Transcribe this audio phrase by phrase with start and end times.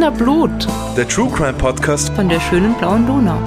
[0.00, 2.08] Wiener Blut Der True Crime Podcast.
[2.14, 3.38] von der schönen blauen Donau.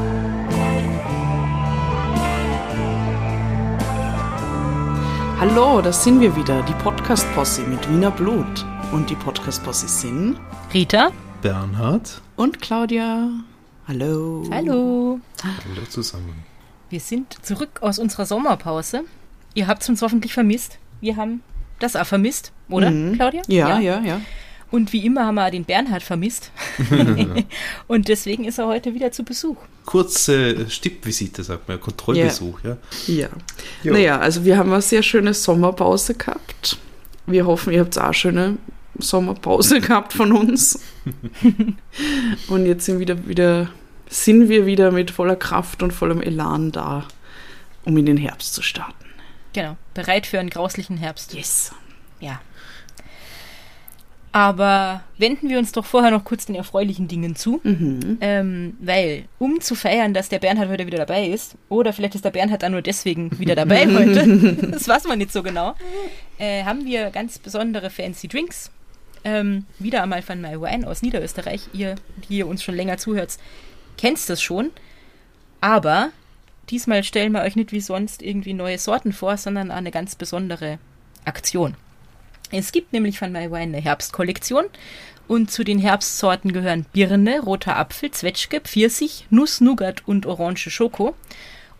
[5.39, 8.67] Hallo, da sind wir wieder, die Podcast-Posse mit Wiener Blut.
[8.91, 10.37] Und die Podcast-Posse sind
[10.71, 11.09] Rita.
[11.41, 12.21] Bernhard.
[12.35, 13.31] und Claudia.
[13.87, 14.47] Hallo.
[14.51, 15.19] Hallo.
[15.43, 16.45] Hallo zusammen.
[16.91, 19.05] Wir sind zurück aus unserer Sommerpause.
[19.55, 20.77] Ihr habt uns hoffentlich vermisst.
[21.01, 21.41] Wir haben
[21.79, 23.41] das auch vermisst, oder, Claudia?
[23.47, 23.51] Mhm.
[23.51, 24.21] Ja, ja, ja.
[24.73, 26.49] Und wie immer haben wir den Bernhard vermisst.
[27.87, 29.57] Und deswegen ist er heute wieder zu Besuch.
[29.85, 32.77] Kurze Stippvisite, sagt man, Kontrollbesuch, ja.
[33.05, 33.27] Ja.
[33.83, 33.93] Jo.
[33.93, 36.79] Naja, also wir haben eine sehr schöne Sommerpause gehabt.
[37.27, 38.57] Wir hoffen, ihr habt auch eine schöne
[38.97, 40.79] Sommerpause gehabt von uns.
[42.47, 43.69] und jetzt sind, wieder, wieder,
[44.09, 47.07] sind wir wieder mit voller Kraft und vollem Elan da,
[47.85, 49.05] um in den Herbst zu starten.
[49.53, 49.77] Genau.
[49.93, 51.35] Bereit für einen grauslichen Herbst.
[51.35, 51.73] Yes.
[52.19, 52.41] Ja.
[54.33, 57.61] Aber wenden wir uns doch vorher noch kurz den erfreulichen Dingen zu.
[57.63, 58.17] Mhm.
[58.19, 62.25] Ähm, weil, um zu feiern, dass der Bernhard heute wieder dabei ist, oder vielleicht ist
[62.25, 65.75] der Bernhard dann nur deswegen wieder dabei heute, das weiß man nicht so genau,
[66.39, 68.71] äh, haben wir ganz besondere fancy Drinks.
[69.23, 71.69] Ähm, wieder einmal von My Wine aus Niederösterreich.
[71.71, 71.95] Ihr,
[72.27, 73.37] die ihr uns schon länger zuhört,
[73.99, 74.71] kennt das schon.
[75.61, 76.09] Aber
[76.71, 80.79] diesmal stellen wir euch nicht wie sonst irgendwie neue Sorten vor, sondern eine ganz besondere
[81.23, 81.75] Aktion.
[82.55, 84.65] Es gibt nämlich von My Wine eine Herbstkollektion
[85.27, 91.15] und zu den Herbstsorten gehören Birne, roter Apfel, Zwetschge, Pfirsich, Nuss, Nougat und orange Schoko.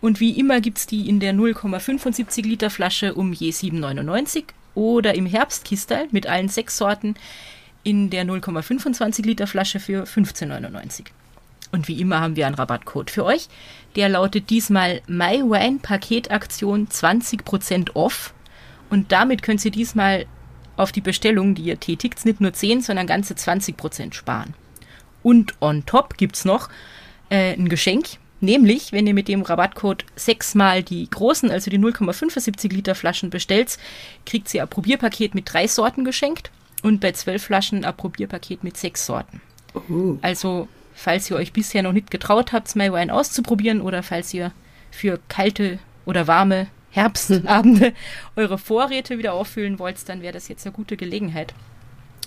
[0.00, 5.26] Und wie immer gibt's die in der 0,75 Liter Flasche um je 7,99 oder im
[5.26, 7.14] Herbstkistal mit allen sechs Sorten
[7.84, 11.04] in der 0,25 Liter Flasche für 15,99.
[11.70, 13.46] Und wie immer haben wir einen Rabattcode für euch.
[13.94, 18.34] Der lautet diesmal MyWine Paketaktion 20% off.
[18.90, 20.26] Und damit könnt ihr diesmal
[20.76, 24.54] auf die Bestellung, die ihr tätigt, nicht nur 10, sondern ganze 20% sparen.
[25.22, 26.68] Und on top gibt's noch
[27.30, 28.06] äh, ein Geschenk,
[28.40, 33.78] nämlich wenn ihr mit dem Rabattcode sechsmal die großen, also die 0,75 Liter Flaschen bestellt,
[34.26, 36.50] kriegt ihr ein Probierpaket mit drei Sorten geschenkt
[36.82, 39.40] und bei zwölf Flaschen ein Probierpaket mit sechs Sorten.
[39.88, 40.18] Uh.
[40.22, 44.52] Also, falls ihr euch bisher noch nicht getraut habt, My Wine auszuprobieren oder falls ihr
[44.90, 47.92] für kalte oder warme Herbstabende
[48.36, 51.54] eure Vorräte wieder auffüllen wollt, dann wäre das jetzt eine gute Gelegenheit.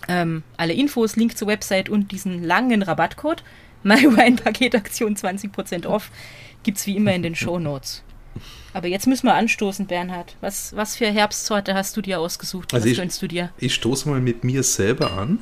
[0.08, 3.44] Ähm, alle Infos, Link zur Website und diesen langen Rabattcode,
[3.84, 6.12] MyWine-Paketaktion 20% off,
[6.64, 8.04] gibt's wie immer in den Show Notes.
[8.74, 10.36] Aber jetzt müssen wir anstoßen, Bernhard.
[10.42, 12.74] Was, was für Herbstsorte hast du dir ausgesucht?
[12.74, 13.50] Also was ich- gönnst du dir?
[13.58, 15.40] Ich stoße mal mit mir selber an.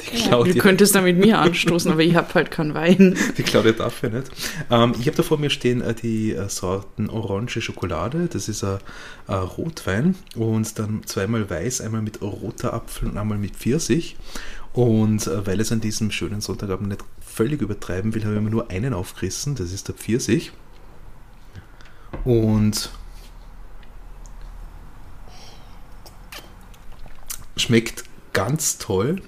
[0.00, 3.16] Die Du Claudia, könntest da mit mir anstoßen, aber ich habe halt keinen Wein.
[3.38, 4.30] die Claudia darf ja nicht.
[4.70, 8.28] Ähm, ich habe da vor mir stehen äh, die äh, Sorten Orange Schokolade.
[8.30, 8.78] Das ist ein
[9.28, 10.16] äh, Rotwein.
[10.34, 14.16] Und dann zweimal weiß, einmal mit roter Apfel und einmal mit Pfirsich.
[14.72, 18.50] Und äh, weil es an diesem schönen Sonntagabend nicht völlig übertreiben will, habe ich mir
[18.50, 19.54] nur einen aufgerissen.
[19.54, 20.52] Das ist der Pfirsich.
[22.24, 22.90] Und
[27.56, 29.22] schmeckt ganz toll.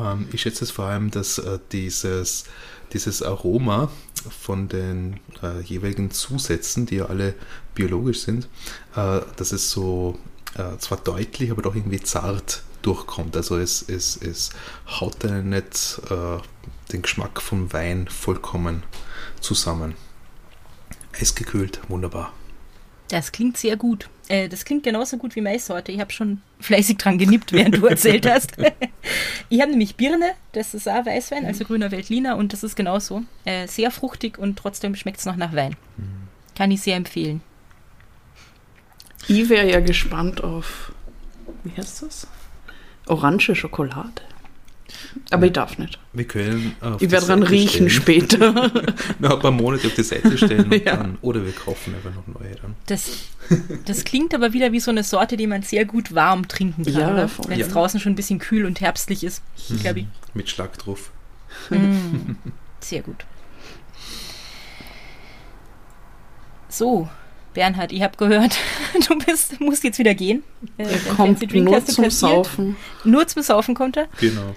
[0.00, 2.44] Ähm, ich schätze es vor allem, dass äh, dieses,
[2.92, 3.90] dieses Aroma
[4.40, 7.34] von den äh, jeweiligen Zusätzen, die ja alle
[7.74, 8.48] biologisch sind,
[8.96, 10.18] äh, dass es so
[10.56, 13.36] äh, zwar deutlich, aber doch irgendwie zart durchkommt.
[13.36, 14.50] Also es, es, es
[14.86, 16.38] haut einen nicht äh,
[16.92, 18.82] den Geschmack vom Wein vollkommen
[19.40, 19.94] zusammen.
[21.18, 22.32] Eisgekühlt, wunderbar.
[23.08, 24.08] Das klingt sehr gut.
[24.28, 25.92] Äh, das klingt genauso gut wie meine Sorte.
[25.92, 28.52] Ich habe schon fleißig dran genippt, während du erzählt hast.
[29.50, 33.22] ich habe nämlich Birne, das ist auch Weißwein, also grüner Veltliner, und das ist genauso.
[33.44, 35.76] Äh, sehr fruchtig und trotzdem schmeckt es noch nach Wein.
[36.54, 37.42] Kann ich sehr empfehlen.
[39.28, 40.92] Ich wäre ja gespannt auf,
[41.64, 42.26] wie heißt das?
[43.06, 44.22] Orange Schokolade.
[45.30, 45.98] Aber ich darf nicht.
[46.12, 48.20] Wir können auf Ich werde dran Seite riechen stellen.
[48.28, 48.52] später.
[49.18, 50.96] Noch ein paar Monate auf die Seite stellen und Ja.
[50.96, 52.74] dann, oder wir kaufen einfach noch neue dann.
[52.86, 53.10] Das,
[53.84, 56.92] das klingt aber wieder wie so eine Sorte, die man sehr gut warm trinken kann,
[56.94, 57.16] Ja,
[57.48, 57.72] wenn es Ja.
[57.72, 59.42] draußen schon ein bisschen kühl und herbstlich ist.
[59.68, 61.10] Ich- Mit Schlag drauf.
[62.80, 63.24] sehr gut.
[66.68, 67.08] So,
[67.52, 68.56] Bernhard, ich habe gehört,
[69.08, 70.42] du bist, musst jetzt wieder gehen.
[70.76, 72.10] Äh, Er kommt nur zum.
[72.10, 72.76] Saufen.
[73.04, 74.08] Nur zum Saufen kommt er.
[74.20, 74.54] Genau.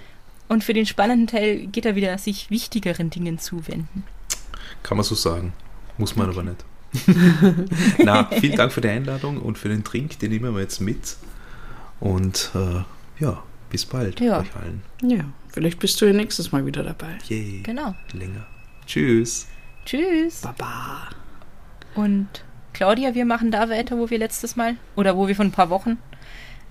[0.48, 4.04] Und für den spannenden Teil geht er wieder sich wichtigeren Dingen zuwenden.
[4.82, 5.52] Kann man so sagen.
[5.98, 6.64] Muss man aber nicht.
[7.98, 11.16] Na, vielen Dank für die Einladung und für den Trink, den nehmen wir jetzt mit.
[12.00, 12.82] Und äh,
[13.22, 14.40] ja, bis bald Ja.
[14.40, 14.82] euch allen.
[15.02, 17.18] Ja, vielleicht bist du ja nächstes Mal wieder dabei.
[17.28, 17.60] Yay.
[17.62, 17.94] Genau.
[18.12, 18.46] Länger.
[18.86, 19.46] Tschüss.
[19.84, 20.40] Tschüss.
[20.42, 21.08] Baba.
[21.94, 22.28] Und
[22.72, 25.68] Claudia, wir machen da weiter, wo wir letztes Mal oder wo wir vor ein paar
[25.70, 25.98] Wochen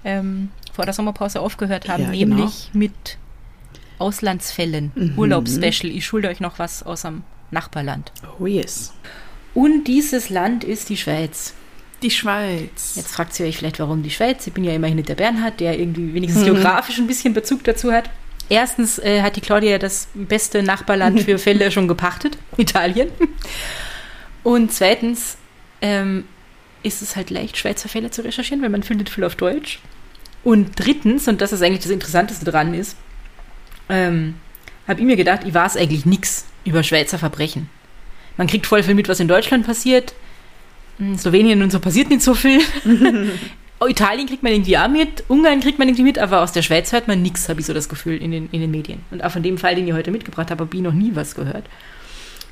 [0.06, 2.36] ähm, vor der Sommerpause aufgehört haben, Ja, genau.
[2.38, 3.18] nämlich mit
[3.98, 4.92] Auslandsfällen.
[4.96, 5.14] Mhm.
[5.18, 5.92] Urlaubsspecial.
[5.92, 8.12] Ich schulde euch noch was aus dem Nachbarland.
[8.40, 8.94] Oh yes.
[9.54, 11.54] Und dieses Land ist die Schweiz.
[12.04, 12.94] Die Schweiz.
[12.96, 14.46] Jetzt fragt ihr euch vielleicht, warum die Schweiz?
[14.46, 17.92] Ich bin ja immerhin nicht der Bernhard, der irgendwie wenigstens geografisch ein bisschen Bezug dazu
[17.92, 18.10] hat.
[18.50, 23.10] Erstens äh, hat die Claudia das beste Nachbarland für Fälle schon gepachtet, Italien.
[24.44, 25.38] Und zweitens
[25.82, 26.26] ähm,
[26.84, 29.80] ist es halt leicht, Schweizer Fälle zu recherchieren, weil man findet viel auf Deutsch.
[30.44, 32.96] Und drittens, und das ist eigentlich das Interessanteste dran ist,
[33.90, 34.36] ähm,
[34.88, 37.70] habe ich mir gedacht, ich weiß eigentlich nichts über Schweizer Verbrechen.
[38.38, 40.14] Man kriegt voll viel mit, was in Deutschland passiert.
[41.00, 42.62] In Slowenien und so passiert nicht so viel.
[43.86, 46.92] Italien kriegt man irgendwie auch mit, Ungarn kriegt man irgendwie mit, aber aus der Schweiz
[46.92, 49.02] hört man nichts, habe ich so das Gefühl, in den, in den Medien.
[49.12, 51.36] Und auch von dem Fall, den ich heute mitgebracht habe, habe ich noch nie was
[51.36, 51.66] gehört.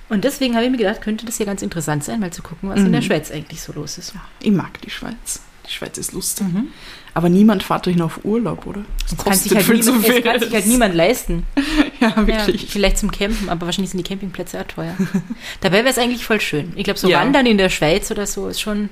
[0.08, 2.70] Und deswegen habe ich mir gedacht, könnte das ja ganz interessant sein, mal zu gucken,
[2.70, 4.14] was in der Schweiz eigentlich so los ist.
[4.14, 5.42] Ja, ich mag die Schweiz.
[5.68, 6.46] Die Schweiz ist lustig.
[6.46, 6.68] Mhm.
[7.16, 8.84] Aber niemand fährt dahin auf Urlaub, oder?
[9.04, 11.46] Das Es kann, sich halt niemand, es kann sich halt niemand leisten.
[12.02, 12.68] Ja, Ja, wirklich.
[12.70, 14.96] vielleicht zum Campen, aber wahrscheinlich sind die Campingplätze auch teuer.
[15.62, 16.74] Dabei wäre es eigentlich voll schön.
[16.76, 17.22] Ich glaube, so Ja.
[17.22, 18.90] Wandern in der Schweiz oder so ist schon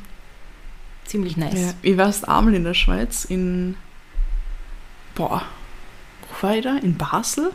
[1.05, 1.53] ziemlich nice.
[1.53, 3.75] Ja, ich war erst einmal in der Schweiz, in.
[5.15, 5.43] Boah,
[6.41, 6.77] wo war ich da?
[6.77, 7.51] In Basel?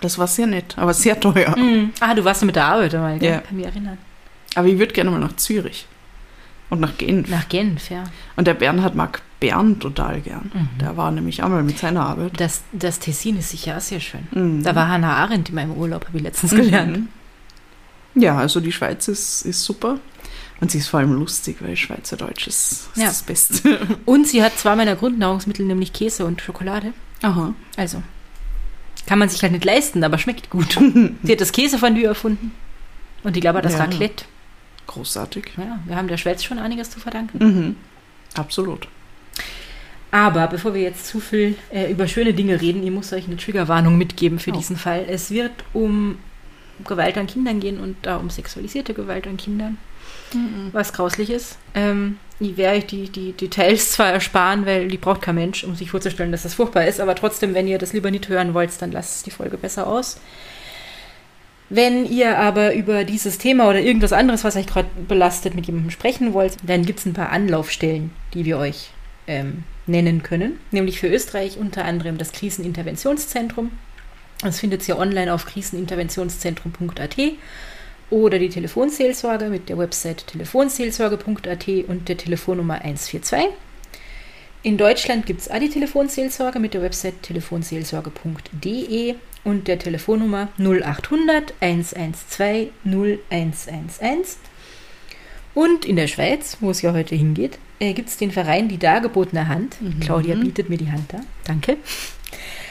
[0.00, 1.56] Das war sehr nett, aber sehr teuer.
[1.56, 1.92] Mhm.
[2.00, 3.30] Ah, du warst mit der Arbeit einmal, gell?
[3.30, 3.38] Ja.
[3.42, 3.98] Kann mich erinnern.
[4.56, 5.86] Aber ich würde gerne mal nach Zürich.
[6.68, 7.28] Und nach Genf.
[7.28, 8.04] Nach Genf, ja.
[8.36, 10.50] Und der Bernhard mag Bern total gern.
[10.54, 10.78] Mhm.
[10.80, 12.38] Der war nämlich einmal mit seiner Arbeit.
[12.38, 14.28] Das, das Tessin ist sicher auch sehr schön.
[14.32, 14.62] Mhm.
[14.62, 17.08] Da war Hannah Arendt in meinem Urlaub, habe ich letztens gelernt.
[18.14, 18.22] Mhm.
[18.22, 19.98] Ja, also die Schweiz ist, ist super.
[20.60, 23.06] Und sie ist vor allem lustig, weil Schweizerdeutsch ist, ist Ja.
[23.06, 23.78] das Beste.
[24.04, 26.92] Und sie hat zwei meiner Grundnahrungsmittel, nämlich Käse und Schokolade.
[27.22, 27.54] Aha.
[27.78, 28.02] Also,
[29.06, 30.72] kann man sich halt nicht leisten, aber schmeckt gut.
[31.22, 32.50] sie hat das Käsefondue erfunden.
[33.22, 33.80] Und ich glaube, das Ja.
[33.84, 34.26] Raclette.
[34.86, 35.52] Großartig.
[35.56, 37.38] Ja, wir haben der Schweiz schon einiges zu verdanken.
[37.38, 37.76] Mhm.
[38.34, 38.86] Absolut.
[40.12, 43.36] Aber bevor wir jetzt zu viel äh, über schöne Dinge reden, ich muss euch eine
[43.36, 44.56] Triggerwarnung mitgeben für Oh.
[44.56, 45.04] diesen Fall.
[45.08, 46.18] Es wird um
[46.84, 49.76] Gewalt an Kindern gehen und da um sexualisierte Gewalt an Kindern,
[50.72, 51.58] was grauslich ist.
[51.74, 55.74] Ähm, ich werde euch die, die Details zwar ersparen, weil die braucht kein Mensch, um
[55.76, 58.70] sich vorzustellen, dass das furchtbar ist, aber trotzdem, wenn ihr das lieber nicht hören wollt,
[58.80, 60.18] dann lasst die Folge besser aus.
[61.68, 65.90] Wenn ihr aber über dieses Thema oder irgendwas anderes, was euch gerade belastet, mit jemandem
[65.92, 68.90] sprechen wollt, dann gibt es ein paar Anlaufstellen, die wir euch
[69.28, 70.58] ähm, nennen können.
[70.70, 73.72] Nämlich für Österreich unter anderem das Kriseninterventionszentrum.
[74.42, 77.16] Das findet ihr online auf kriseninterventionszentrum.at
[78.10, 83.48] oder die Telefonseelsorge mit der Website telefonseelsorge.at und der Telefonnummer 142.
[84.62, 91.54] In Deutschland gibt es auch die Telefonseelsorge mit der Website telefonseelsorge.de und der Telefonnummer 0800
[91.60, 94.36] 112 0111.
[95.54, 98.78] Und in der Schweiz, wo es ja heute hingeht, äh, gibt es den Verein Die
[98.78, 99.76] Dargebotene Hand.
[100.00, 101.20] Claudia bietet mir die Hand da.
[101.44, 101.76] Danke.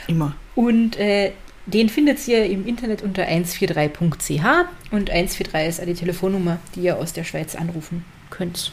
[0.08, 0.36] Immer.
[0.56, 1.34] Und äh,
[1.66, 4.44] den findet ihr im Internet unter 143.ch
[4.92, 8.72] und 143 ist die Telefonnummer, die ihr aus der Schweiz anrufen könnt.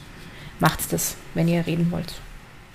[0.60, 2.14] Macht's das, wenn ihr reden wollt.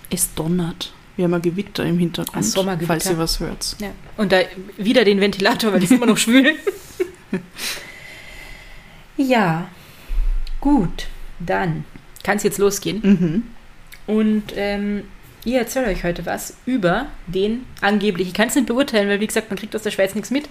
[0.09, 0.93] Es donnert.
[1.15, 2.87] Wir haben ein Gewitter im Hintergrund, Ein Sommergewitter.
[2.87, 3.75] falls ihr was hört.
[3.79, 3.91] Ja.
[4.17, 4.41] Und da
[4.77, 6.55] wieder den Ventilator, weil die ist immer noch schwül.
[9.17, 9.67] ja,
[10.59, 11.07] gut,
[11.39, 11.85] dann
[12.23, 13.01] kann es jetzt losgehen.
[13.03, 13.43] Mhm.
[14.07, 15.03] Und ähm,
[15.43, 19.27] ich erzähle euch heute was über den angeblich, ich kann es nicht beurteilen, weil wie
[19.27, 20.47] gesagt, man kriegt aus der Schweiz nichts mit,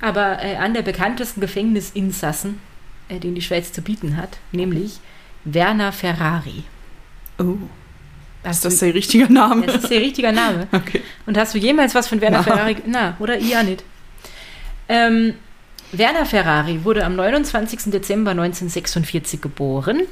[0.00, 2.60] aber äh, an der bekanntesten Gefängnisinsassen,
[3.08, 4.98] äh, den die Schweiz zu bieten hat, nämlich
[5.44, 6.64] Werner Ferrari.
[7.38, 7.56] Oh.
[8.44, 9.66] Hast Ist das der richtige Name?
[9.66, 10.66] das ist der richtige Name.
[10.72, 11.02] Okay.
[11.26, 12.42] Und hast du jemals was von Werner Na.
[12.42, 12.76] Ferrari?
[12.86, 13.84] Na, oder auch nicht.
[14.88, 15.34] Ähm,
[15.92, 17.90] Werner Ferrari wurde am 29.
[17.90, 20.02] Dezember 1946 geboren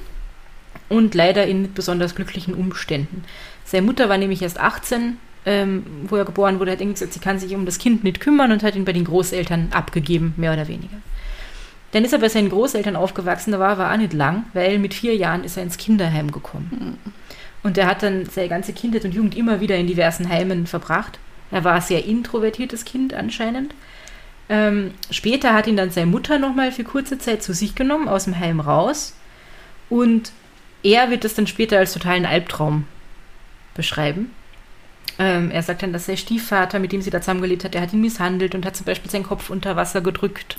[0.88, 3.25] und leider in nicht besonders glücklichen Umständen.
[3.64, 7.21] Seine Mutter war nämlich erst 18, ähm, wo er geboren wurde, hat irgendwie gesagt, sie
[7.21, 10.52] kann sich um das Kind nicht kümmern und hat ihn bei den Großeltern abgegeben, mehr
[10.52, 10.97] oder weniger.
[11.92, 14.92] Dann ist er bei seinen Großeltern aufgewachsen, da war er auch nicht lang, weil mit
[14.95, 16.99] vier Jahren ist er ins Kinderheim gekommen.
[17.62, 21.18] Und er hat dann seine ganze Kindheit und Jugend immer wieder in diversen Heimen verbracht.
[21.50, 23.75] Er war ein sehr introvertiertes Kind anscheinend.
[24.50, 28.25] Ähm, später hat ihn dann seine Mutter nochmal für kurze Zeit zu sich genommen, aus
[28.25, 29.14] dem Heim raus.
[29.90, 30.33] Und
[30.83, 32.85] er wird das dann später als totalen Albtraum
[33.75, 34.33] beschreiben.
[35.19, 37.93] Ähm, er sagt dann, dass sein Stiefvater, mit dem sie da zusammengelebt hat, der hat
[37.93, 40.57] ihn misshandelt und hat zum Beispiel seinen Kopf unter Wasser gedrückt.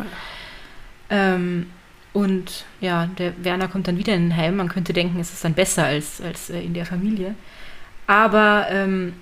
[1.09, 1.67] Ähm,
[2.11, 4.57] und ja, der Werner kommt dann wieder in ein Heim.
[4.57, 7.35] Man könnte denken, es ist dann besser als, als äh, in der Familie.
[8.07, 9.13] Aber ähm,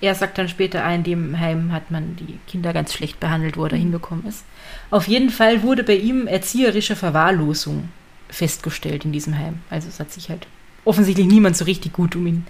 [0.00, 3.56] er sagt dann später, ah, in dem Heim hat man die Kinder ganz schlecht behandelt,
[3.56, 4.44] wo er da hingekommen ist.
[4.90, 7.88] Auf jeden Fall wurde bei ihm erzieherische Verwahrlosung
[8.32, 9.60] festgestellt in diesem Heim.
[9.70, 10.46] Also es hat sich halt
[10.84, 12.46] offensichtlich niemand so richtig gut um ihn,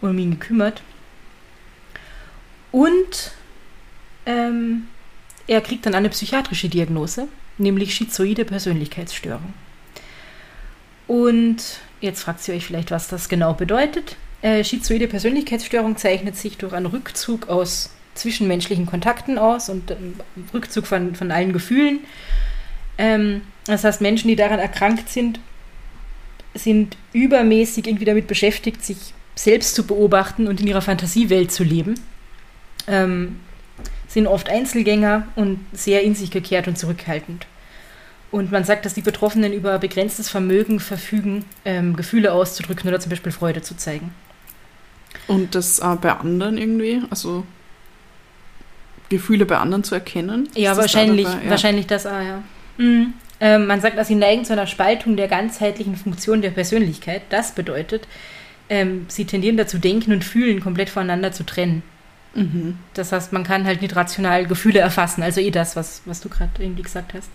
[0.00, 0.82] um ihn gekümmert.
[2.70, 3.32] Und
[4.26, 4.84] ähm,
[5.48, 7.26] er kriegt dann eine psychiatrische Diagnose,
[7.58, 9.52] nämlich schizoide Persönlichkeitsstörung.
[11.08, 14.16] Und jetzt fragt ihr euch vielleicht, was das genau bedeutet.
[14.42, 20.14] Äh, schizoide Persönlichkeitsstörung zeichnet sich durch einen Rückzug aus zwischenmenschlichen Kontakten aus und ähm,
[20.54, 22.00] Rückzug von, von allen Gefühlen.
[22.96, 25.40] Ähm, das heißt, Menschen, die daran erkrankt sind,
[26.54, 31.94] sind übermäßig irgendwie damit beschäftigt, sich selbst zu beobachten und in ihrer Fantasiewelt zu leben.
[32.86, 33.40] Ähm,
[34.08, 37.46] sind oft Einzelgänger und sehr in sich gekehrt und zurückhaltend.
[38.32, 43.10] Und man sagt, dass die Betroffenen über begrenztes Vermögen verfügen, ähm, Gefühle auszudrücken oder zum
[43.10, 44.12] Beispiel Freude zu zeigen.
[45.26, 47.02] Und das äh, bei anderen irgendwie?
[47.10, 47.44] Also
[49.08, 50.48] Gefühle bei anderen zu erkennen?
[50.54, 51.50] Ja, wahrscheinlich, da ja.
[51.50, 52.42] wahrscheinlich das auch, ja.
[52.78, 53.14] Mhm.
[53.40, 57.22] Ähm, man sagt, dass sie neigen zu einer Spaltung der ganzheitlichen Funktion der Persönlichkeit.
[57.30, 58.06] Das bedeutet,
[58.68, 61.82] ähm, sie tendieren dazu, denken und fühlen komplett voneinander zu trennen.
[62.34, 62.78] Mhm.
[62.94, 66.28] Das heißt, man kann halt nicht rational Gefühle erfassen, also eh das, was, was du
[66.28, 67.30] gerade irgendwie gesagt hast.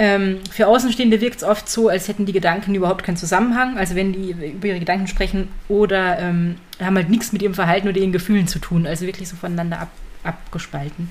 [0.00, 3.76] Ähm, für Außenstehende wirkt es oft so, als hätten die Gedanken überhaupt keinen Zusammenhang.
[3.76, 7.88] Also wenn die über ihre Gedanken sprechen oder ähm, haben halt nichts mit ihrem Verhalten
[7.88, 8.86] oder ihren Gefühlen zu tun.
[8.86, 9.90] Also wirklich so voneinander ab,
[10.22, 11.10] abgespalten.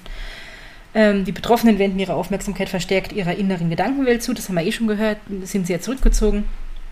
[0.97, 4.33] Ähm, die Betroffenen wenden ihre Aufmerksamkeit verstärkt ihrer inneren Gedankenwelt zu.
[4.33, 5.19] Das haben wir eh schon gehört.
[5.43, 6.45] Sind sehr zurückgezogen.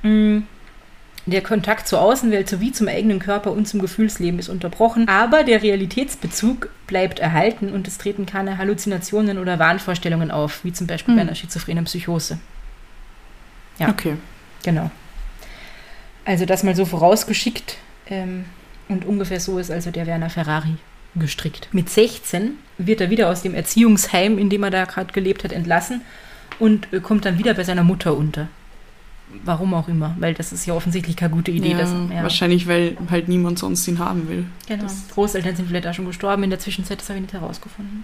[0.03, 0.45] Mhm.
[1.25, 5.63] Der Kontakt zur Außenwelt sowie zum eigenen Körper und zum Gefühlsleben ist unterbrochen, aber der
[5.63, 11.17] Realitätsbezug bleibt erhalten und es treten keine Halluzinationen oder Wahnvorstellungen auf, wie zum Beispiel mhm.
[11.17, 12.37] bei einer schizophrenen Psychose.
[13.79, 13.89] Ja.
[13.89, 14.17] Okay.
[14.63, 14.91] Genau.
[16.25, 18.45] Also das mal so vorausgeschickt ähm,
[18.87, 20.77] und ungefähr so ist also der Werner Ferrari
[21.15, 21.69] gestrickt.
[21.71, 25.51] Mit 16 wird er wieder aus dem Erziehungsheim, in dem er da gerade gelebt hat,
[25.51, 26.01] entlassen
[26.59, 28.47] und äh, kommt dann wieder bei seiner Mutter unter.
[29.43, 31.71] Warum auch immer, weil das ist ja offensichtlich keine gute Idee.
[31.71, 32.21] Ja, dass, ja.
[32.21, 34.45] Wahrscheinlich, weil halt niemand sonst ihn haben will.
[34.67, 34.83] Genau.
[34.83, 38.03] Das Großeltern sind vielleicht auch schon gestorben in der Zwischenzeit, das habe ich nicht herausgefunden.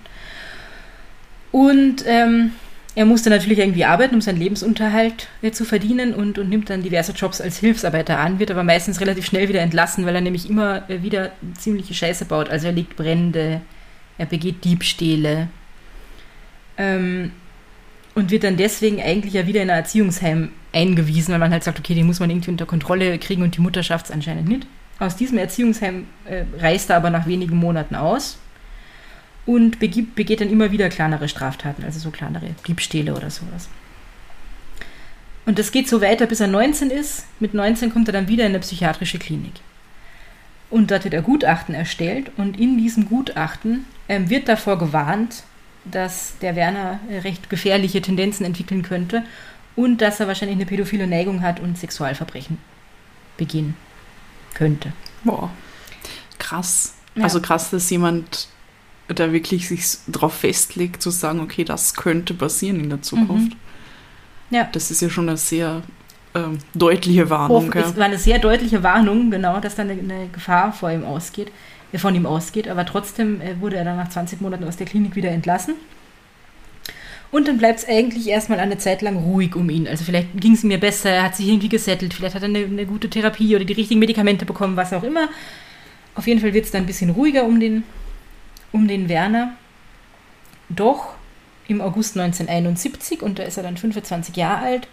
[1.51, 2.51] Und ähm,
[2.94, 6.84] er musste natürlich irgendwie arbeiten, um seinen Lebensunterhalt äh, zu verdienen und, und nimmt dann
[6.84, 10.50] diverse Jobs als Hilfsarbeiter an, wird aber meistens relativ schnell wieder entlassen, weil er nämlich
[10.50, 12.50] immer äh, wieder ziemliche Scheiße baut.
[12.50, 13.62] Also er legt Brände,
[14.18, 15.48] er begeht Diebstähle.
[16.78, 17.32] Ähm,
[18.14, 21.80] und wird dann deswegen eigentlich ja wieder in ein Erziehungsheim eingewiesen, weil man halt sagt,
[21.80, 24.68] okay, den muss man irgendwie unter Kontrolle kriegen und die Mutter schafft es anscheinend nicht.
[25.00, 28.38] Aus diesem Erziehungsheim äh, reist er aber nach wenigen Monaten aus
[29.46, 33.70] und begibt, begeht dann immer wieder kleinere Straftaten, also so kleinere Diebstähle oder sowas.
[35.46, 37.26] Und das geht so weiter, bis er 19 ist.
[37.40, 39.54] Mit 19 kommt er dann wieder in eine psychiatrische Klinik.
[40.70, 45.44] Und dort wird er Gutachten erstellt und in diesem Gutachten ähm, wird davor gewarnt,
[45.84, 49.24] dass der Werner äh, recht gefährliche Tendenzen entwickeln könnte
[49.76, 52.58] und dass er wahrscheinlich eine pädophile Neigung hat und Sexualverbrechen
[53.36, 53.76] begehen
[54.54, 54.94] könnte.
[55.26, 55.52] Boah,
[56.40, 56.96] krass.
[57.16, 57.24] Ja.
[57.24, 58.48] Also krass, dass jemand
[59.13, 63.53] da wirklich sich darauf festlegt, zu sagen, okay, das könnte passieren in der Zukunft.
[63.53, 64.56] Mhm.
[64.56, 64.70] Ja.
[64.72, 65.82] Das ist ja schon eine sehr
[66.36, 67.72] ähm, deutliche Warnung.
[67.74, 71.51] Es war eine sehr deutliche Warnung, genau, dass da eine, eine Gefahr vor ihm ausgeht
[72.00, 72.68] von ihm ausgeht.
[72.68, 75.75] Aber trotzdem äh, wurde er dann nach 20 Monaten aus der Klinik wieder entlassen.
[77.32, 79.88] Und dann bleibt es eigentlich erstmal eine Zeit lang ruhig um ihn.
[79.88, 82.60] Also vielleicht ging es ihm besser, er hat sich irgendwie gesettelt, vielleicht hat er eine,
[82.60, 85.30] eine, gute Therapie oder die richtigen Medikamente bekommen, was auch immer.
[86.13, 87.84] Auf jeden Fall wird es dann ein bisschen ruhiger um den,
[88.72, 89.54] um den Werner.
[90.70, 91.16] Doch
[91.68, 94.88] im August 1971, und da ist er dann 25 Jahre alt,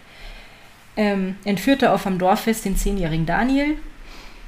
[0.97, 3.77] ähm, entführt er auf am Dorffest den zehnjährigen Daniel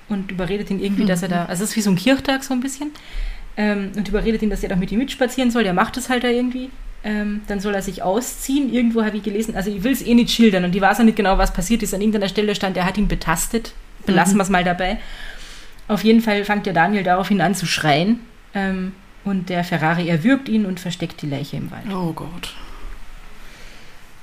[0.09, 1.07] und überredet ihn irgendwie, mhm.
[1.07, 2.91] dass er da, also es ist wie so ein Kirchtag so ein bisschen,
[3.57, 5.63] ähm, und überredet ihn, dass er doch mit ihm mitspazieren soll.
[5.63, 6.69] Der macht es halt da irgendwie.
[7.03, 8.71] Ähm, dann soll er sich ausziehen.
[8.71, 11.03] Irgendwo habe ich gelesen, also ich will es eh nicht schildern und ich weiß auch
[11.03, 11.93] nicht genau, was passiert ist.
[11.93, 13.73] An irgendeiner Stelle stand, er hat ihn betastet.
[14.05, 14.39] Belassen mhm.
[14.39, 14.99] wir es mal dabei.
[15.87, 18.19] Auf jeden Fall fängt der Daniel daraufhin an zu schreien.
[18.53, 21.85] Ähm, und der Ferrari erwürgt ihn und versteckt die Leiche im Wald.
[21.93, 22.53] Oh Gott.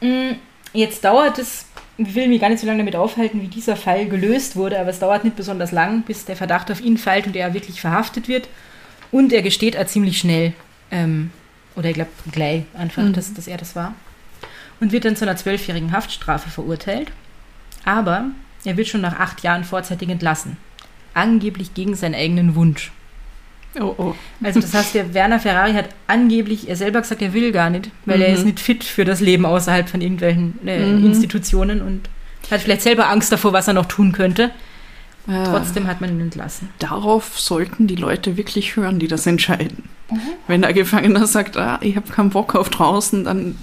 [0.00, 0.36] Mm,
[0.72, 1.66] jetzt dauert es
[1.98, 4.90] ich will mich gar nicht so lange damit aufhalten, wie dieser Fall gelöst wurde, aber
[4.90, 8.28] es dauert nicht besonders lang, bis der Verdacht auf ihn fällt und er wirklich verhaftet
[8.28, 8.48] wird.
[9.10, 10.52] Und er gesteht er ziemlich schnell,
[10.92, 11.32] ähm,
[11.74, 13.14] oder ich glaube gleich einfach, mhm.
[13.14, 13.94] dass, dass er das war.
[14.78, 17.10] Und wird dann zu einer zwölfjährigen Haftstrafe verurteilt.
[17.84, 18.26] Aber
[18.64, 20.56] er wird schon nach acht Jahren vorzeitig entlassen.
[21.14, 22.92] Angeblich gegen seinen eigenen Wunsch.
[23.80, 24.14] Oh, oh.
[24.42, 27.90] Also das heißt, der Werner Ferrari hat angeblich, er selber gesagt, er will gar nicht,
[28.06, 28.22] weil mhm.
[28.22, 31.06] er ist nicht fit für das Leben außerhalb von irgendwelchen äh, mhm.
[31.06, 32.08] Institutionen und
[32.50, 34.50] hat vielleicht selber Angst davor, was er noch tun könnte.
[35.26, 35.44] Ja.
[35.44, 36.70] Trotzdem hat man ihn entlassen.
[36.78, 39.84] Darauf sollten die Leute wirklich hören, die das entscheiden.
[40.10, 40.20] Mhm.
[40.46, 43.56] Wenn der Gefangener sagt, ah, ich habe keinen Bock auf draußen, dann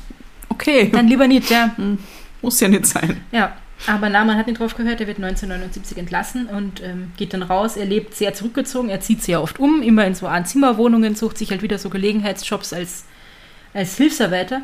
[0.50, 0.90] okay.
[0.92, 1.72] Dann lieber nicht, ja.
[1.76, 1.98] Hm.
[2.42, 3.22] Muss ja nicht sein.
[3.32, 3.54] Ja.
[3.88, 7.78] Aber Nahmann hat nicht drauf gehört, er wird 1979 entlassen und ähm, geht dann raus.
[7.78, 11.52] Er lebt sehr zurückgezogen, er zieht sehr oft um, immer in so Zimmerwohnungen, sucht sich
[11.52, 13.06] halt wieder so Gelegenheitsjobs als,
[13.74, 14.62] als Hilfsarbeiter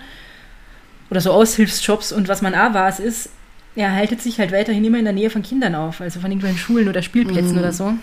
[1.10, 2.14] oder so Aushilfsjobs.
[2.14, 3.30] Und was man auch weiß, ist,
[3.76, 6.60] er haltet sich halt weiterhin immer in der Nähe von Kindern auf, also von irgendwelchen
[6.60, 7.60] Schulen oder Spielplätzen Mhm.
[7.60, 7.94] oder so.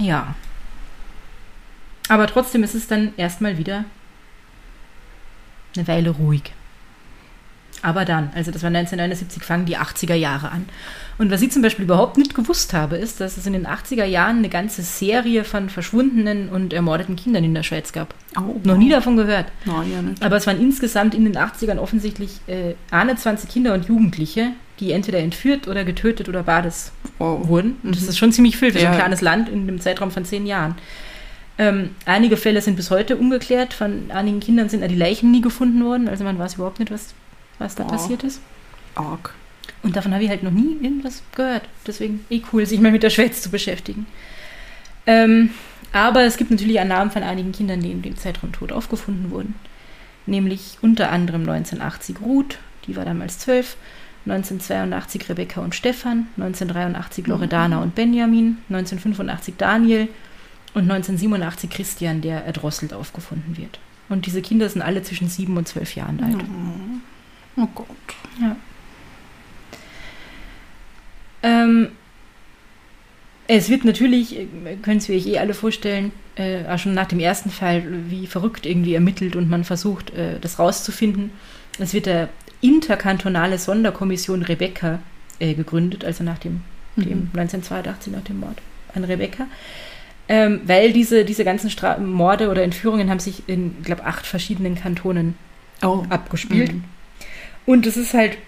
[0.00, 0.34] Ja.
[2.08, 3.84] Aber trotzdem ist es dann erstmal wieder
[5.76, 6.52] eine Weile ruhig.
[7.82, 10.66] Aber dann, also das war 1979, fangen die 80er Jahre an.
[11.16, 14.04] Und was ich zum Beispiel überhaupt nicht gewusst habe, ist, dass es in den 80er
[14.04, 18.14] Jahren eine ganze Serie von verschwundenen und ermordeten Kindern in der Schweiz gab.
[18.38, 19.46] Oh, Noch nie davon gehört.
[19.66, 20.22] Nein, ja nicht.
[20.22, 25.18] Aber es waren insgesamt in den 80ern offensichtlich äh, 21 Kinder und Jugendliche, die entweder
[25.18, 27.48] entführt oder getötet oder beides Wow.
[27.48, 27.76] wurden.
[27.82, 28.08] Und das Mhm.
[28.08, 28.98] ist schon ziemlich viel für so ein Ja.
[28.98, 30.74] kleines Land in einem Zeitraum von zehn Jahren.
[31.58, 33.74] Ähm, einige Fälle sind bis heute ungeklärt.
[33.74, 36.08] Von einigen Kindern sind die Leichen nie gefunden worden.
[36.08, 37.12] Also man weiß überhaupt nicht, was,
[37.60, 37.88] was da Oh.
[37.88, 38.40] passiert ist.
[38.96, 39.32] Arg.
[39.82, 41.62] Und davon habe ich halt noch nie irgendwas gehört.
[41.86, 44.06] Deswegen eh cool, sich mal mit der Schweiz zu beschäftigen.
[45.06, 45.50] Ähm,
[45.92, 49.30] aber es gibt natürlich auch Namen von einigen Kindern, die in dem Zeitraum tot aufgefunden
[49.30, 49.54] wurden.
[50.26, 53.76] Nämlich unter anderem 1980 Ruth, die war damals zwölf,
[54.26, 60.08] 1982 Rebecca und Stefan, 1983 Loredana und Benjamin, 1985 Daniel
[60.74, 63.78] und 1987 Christian, der erdrosselt aufgefunden wird.
[64.08, 66.44] Und diese Kinder sind alle zwischen sieben und zwölf Jahren alt.
[67.60, 67.86] Oh Gott.
[71.42, 71.88] Ähm,
[73.48, 74.46] es wird natürlich, äh,
[74.82, 78.66] können Sie euch eh alle vorstellen, äh, auch schon nach dem ersten Fall, wie verrückt
[78.66, 81.30] irgendwie ermittelt und man versucht, äh, das rauszufinden.
[81.78, 82.28] Es wird der
[82.60, 85.00] interkantonale Sonderkommission Rebecca
[85.38, 86.60] äh, gegründet, also nach dem,
[86.96, 87.38] dem Mhm.
[87.38, 88.58] 1982, nach dem Mord
[88.94, 89.46] an Rebecca.
[90.28, 94.26] Ähm, weil diese, diese ganzen Stra Morde oder Entführungen haben sich in, ich glaube, acht
[94.26, 95.34] verschiedenen Kantonen
[95.82, 96.04] Oh.
[96.10, 96.74] abgespielt.
[96.74, 96.84] Mhm.
[97.66, 98.38] Und es ist halt,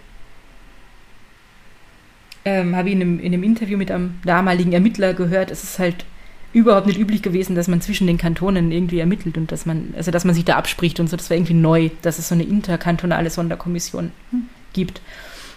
[2.44, 5.79] ähm, habe ich in einem, in einem Interview mit einem damaligen Ermittler gehört, es ist
[5.79, 6.05] halt
[6.53, 10.11] überhaupt nicht üblich gewesen, dass man zwischen den Kantonen irgendwie ermittelt und dass man, also
[10.11, 11.16] dass man sich da abspricht und so.
[11.16, 14.48] Das war irgendwie neu, dass es so eine interkantonale Sonderkommission Hm.
[14.72, 15.01] gibt.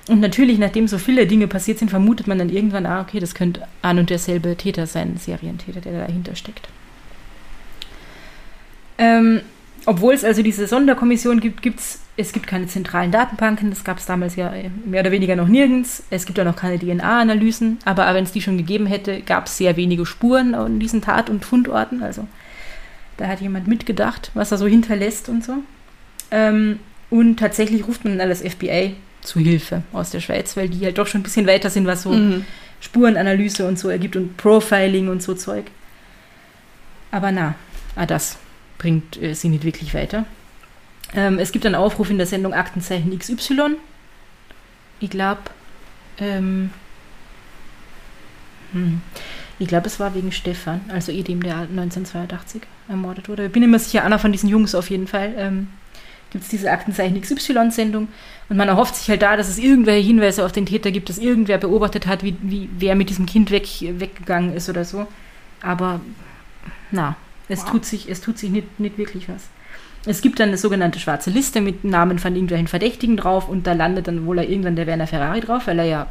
[0.08, 3.34] Und natürlich, nachdem so viele Dinge passiert sind, vermutet man dann irgendwann, ah, okay, das
[3.34, 6.70] könnte ein und derselbe Täter sein, Serientäter, der dahinter steckt.
[8.98, 9.42] Ähm,
[9.86, 14.06] obwohl es also diese Sonderkommission gibt, gibt's, es gibt keine zentralen Datenbanken, das gab es
[14.06, 16.04] damals ja äh, mehr oder weniger noch nirgends.
[16.10, 19.58] Es gibt auch noch keine DNA-Analysen, aber wenn es die schon gegeben hätte, gab es
[19.58, 22.02] sehr wenige Spuren an diesen Tat- und Fundorten.
[22.02, 22.28] Also
[23.18, 25.58] da hat jemand mitgedacht, was er so hinterlässt und so.
[26.32, 30.86] Ähm, und tatsächlich ruft man dann das FBI zu Hilfe aus der Schweiz, weil die
[30.86, 32.46] halt doch schon ein bisschen weiter sind, was so Mhm.
[32.82, 35.66] Spurenanalyse und so ergibt und Profiling und so Zeug.
[37.12, 37.56] Aber na,
[37.96, 38.38] ah, das
[38.78, 40.26] bringt äh, sie nicht wirklich weiter.
[41.14, 43.76] Ähm, es gibt einen Aufruf in der Sendung Aktenzeichen XY.
[45.00, 45.42] Ich glaube,
[46.18, 46.72] ähm,
[48.72, 49.02] hm,
[49.60, 53.46] ich glaube, es war wegen Stefan, also eh dem, der 1982 ermordet wurde.
[53.46, 55.34] Ich bin immer sicher, einer von diesen Jungs auf jeden Fall.
[55.38, 55.68] Ähm,
[56.32, 58.10] gibt es diese Aktenzeichen XY-Sendung
[58.50, 61.18] und man erhofft sich halt da, dass es irgendwelche Hinweise auf den Täter gibt, dass
[61.18, 65.08] irgendwer beobachtet hat, wie, wie wer mit diesem Kind weg, weggegangen ist oder so.
[65.62, 66.02] Aber
[66.92, 67.16] na,
[67.50, 67.72] es Wow.
[67.72, 69.44] tut sich, es tut sich nicht, nicht wirklich was.
[70.06, 73.74] Es gibt dann eine sogenannte schwarze Liste mit Namen von irgendwelchen Verdächtigen drauf und da
[73.74, 76.08] landet dann wohl irgendwann der Werner Ferrari drauf, weil er ja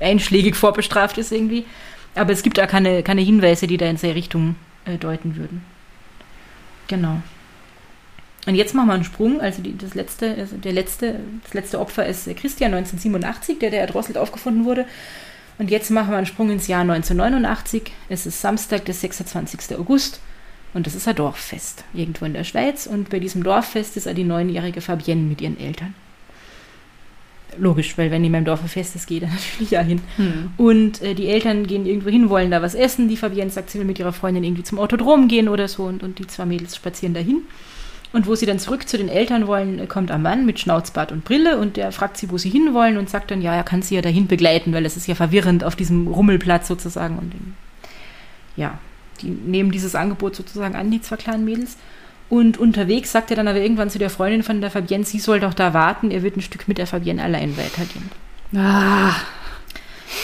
[0.00, 1.64] einschlägig vorbestraft ist irgendwie.
[2.14, 5.64] Aber es gibt da keine, keine Hinweise, die da in seine Richtung äh, deuten würden.
[6.88, 7.20] Genau.
[8.46, 9.40] Und jetzt machen wir einen Sprung.
[9.40, 13.70] Also die, das letzte, also der letzte, das letzte Opfer ist äh, Christian 1987, der
[13.70, 14.84] der erdrosselt aufgefunden wurde.
[15.58, 17.92] Und jetzt machen wir einen Sprung ins Jahr 1989.
[18.08, 19.76] Es ist Samstag, der 26.
[19.78, 20.20] August.
[20.74, 22.86] Und das ist ein Dorffest irgendwo in der Schweiz.
[22.86, 25.94] Und bei diesem Dorffest ist auch die neunjährige Fabienne mit ihren Eltern.
[27.58, 30.00] Logisch, weil wenn in meinem Dorf ein Fest ist, geht er natürlich auch hin.
[30.16, 30.52] Hm.
[30.56, 33.08] Und äh, die Eltern gehen irgendwo hin, wollen da was essen.
[33.08, 35.84] Die Fabienne sagt, sie will mit ihrer Freundin irgendwie zum Autodrom gehen oder so.
[35.84, 37.42] Und, und die zwei Mädels spazieren dahin.
[38.12, 41.24] Und wo sie dann zurück zu den Eltern wollen, kommt ein Mann mit Schnauzbart und
[41.24, 43.94] Brille und der fragt sie, wo sie hinwollen und sagt dann, ja, er kann sie
[43.94, 47.18] ja dahin begleiten, weil es ist ja verwirrend auf diesem Rummelplatz sozusagen.
[47.18, 47.32] Und
[48.54, 48.78] ja,
[49.22, 51.76] die nehmen dieses Angebot sozusagen an, die zwei kleinen Mädels.
[52.28, 55.40] Und unterwegs sagt er dann aber irgendwann zu der Freundin von der Fabienne, sie soll
[55.40, 58.10] doch da warten, er wird ein Stück mit der Fabienne allein weitergehen.
[58.56, 59.14] Ah,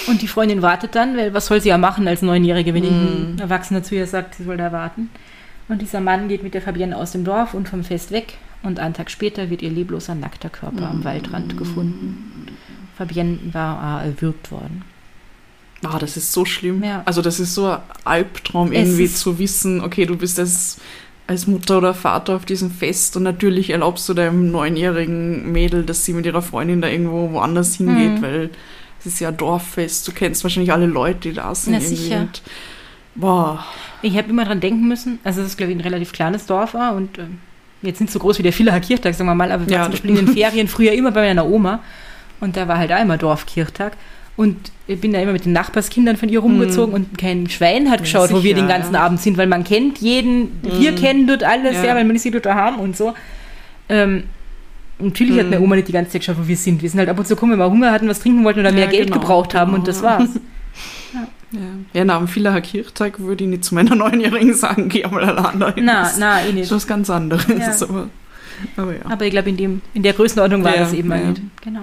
[0.06, 2.87] Und die Freundin wartet dann, weil was soll sie ja machen als Neunjährige, wenn Mm.
[2.87, 5.11] irgendein Erwachsener zu ihr sagt, sie soll da warten.
[5.68, 8.34] Und dieser Mann geht mit der Fabienne aus dem Dorf und vom Fest weg.
[8.62, 12.46] Und einen Tag später wird ihr lebloser, nackter Körper am Waldrand gefunden.
[12.96, 14.82] Fabienne war äh, erwürgt worden.
[15.85, 16.83] Ah, das ist so schlimm.
[16.83, 17.03] Ja.
[17.05, 20.79] Also das ist so ein Albtraum, irgendwie zu wissen, okay, du bist als,
[21.27, 26.05] als Mutter oder Vater auf diesem Fest und natürlich erlaubst du deinem neunjährigen Mädel, dass
[26.05, 28.23] sie mit ihrer Freundin da irgendwo woanders hingeht, Mhm.
[28.23, 28.51] weil
[29.01, 30.09] es ist ja ein Dorffest.
[30.09, 31.75] Du kennst wahrscheinlich alle Leute, die da sind.
[31.75, 32.21] Na, sicher.
[32.23, 32.43] Und,
[33.14, 33.64] boah.
[34.03, 36.75] Ich habe immer dran denken müssen, also es ist, glaube ich, ein relativ kleines Dorf
[36.75, 37.38] war und ähm,
[37.83, 39.81] jetzt nicht so groß wie der Villacher Kirchtag, sagen wir mal, aber wir Ja.
[39.81, 41.81] waren zum Beispiel in den Ferien früher immer bei meiner Oma
[42.41, 43.93] und da war halt auch immer Dorfkirchtag.
[44.38, 48.03] Und ich bin da immer mit den Nachbarskindern von ihr rumgezogen und kein Schwein hat
[48.03, 49.01] geschaut, wo wir den ganzen ja.
[49.01, 51.87] Abend sind, weil man kennt jeden, wir kennen dort alles, ja.
[51.87, 51.94] Ja.
[51.96, 53.14] weil man ist sie dort haben und so.
[53.88, 54.22] Ähm,
[55.01, 56.83] natürlich hat meine Oma nicht die ganze Zeit geschaut, wo wir sind.
[56.83, 58.68] Wir sind halt ab und zu gekommen, wenn wir Hunger hatten, was trinken wollten oder
[58.70, 60.18] Ja, mehr Geld genau, gebraucht haben und genau, das ja.
[60.20, 60.31] war's.
[61.51, 61.61] Ja,
[61.94, 65.74] ja nach dem Villacher Kirchtag würde ich nicht zu meiner Neunjährigen sagen, geh mal alleine
[65.74, 65.85] hin.
[65.87, 66.70] Na, Das na, eh ist nicht.
[66.70, 67.46] was ganz anderes.
[67.48, 67.88] Ja.
[67.88, 68.09] Aber,
[68.77, 69.01] aber ja.
[69.05, 71.16] Aber ich glaube, in, dem, in der Größenordnung war Ja, das eben ja.
[71.16, 71.40] nicht.
[71.62, 71.81] Genau.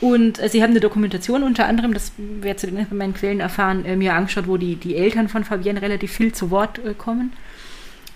[0.00, 3.84] Und äh, sie haben eine Dokumentation unter anderem, das werdet ihr bei meinen Quellen erfahren,
[3.84, 7.32] äh, mir angeschaut, wo die, die Eltern von Fabienne relativ viel zu Wort äh, kommen.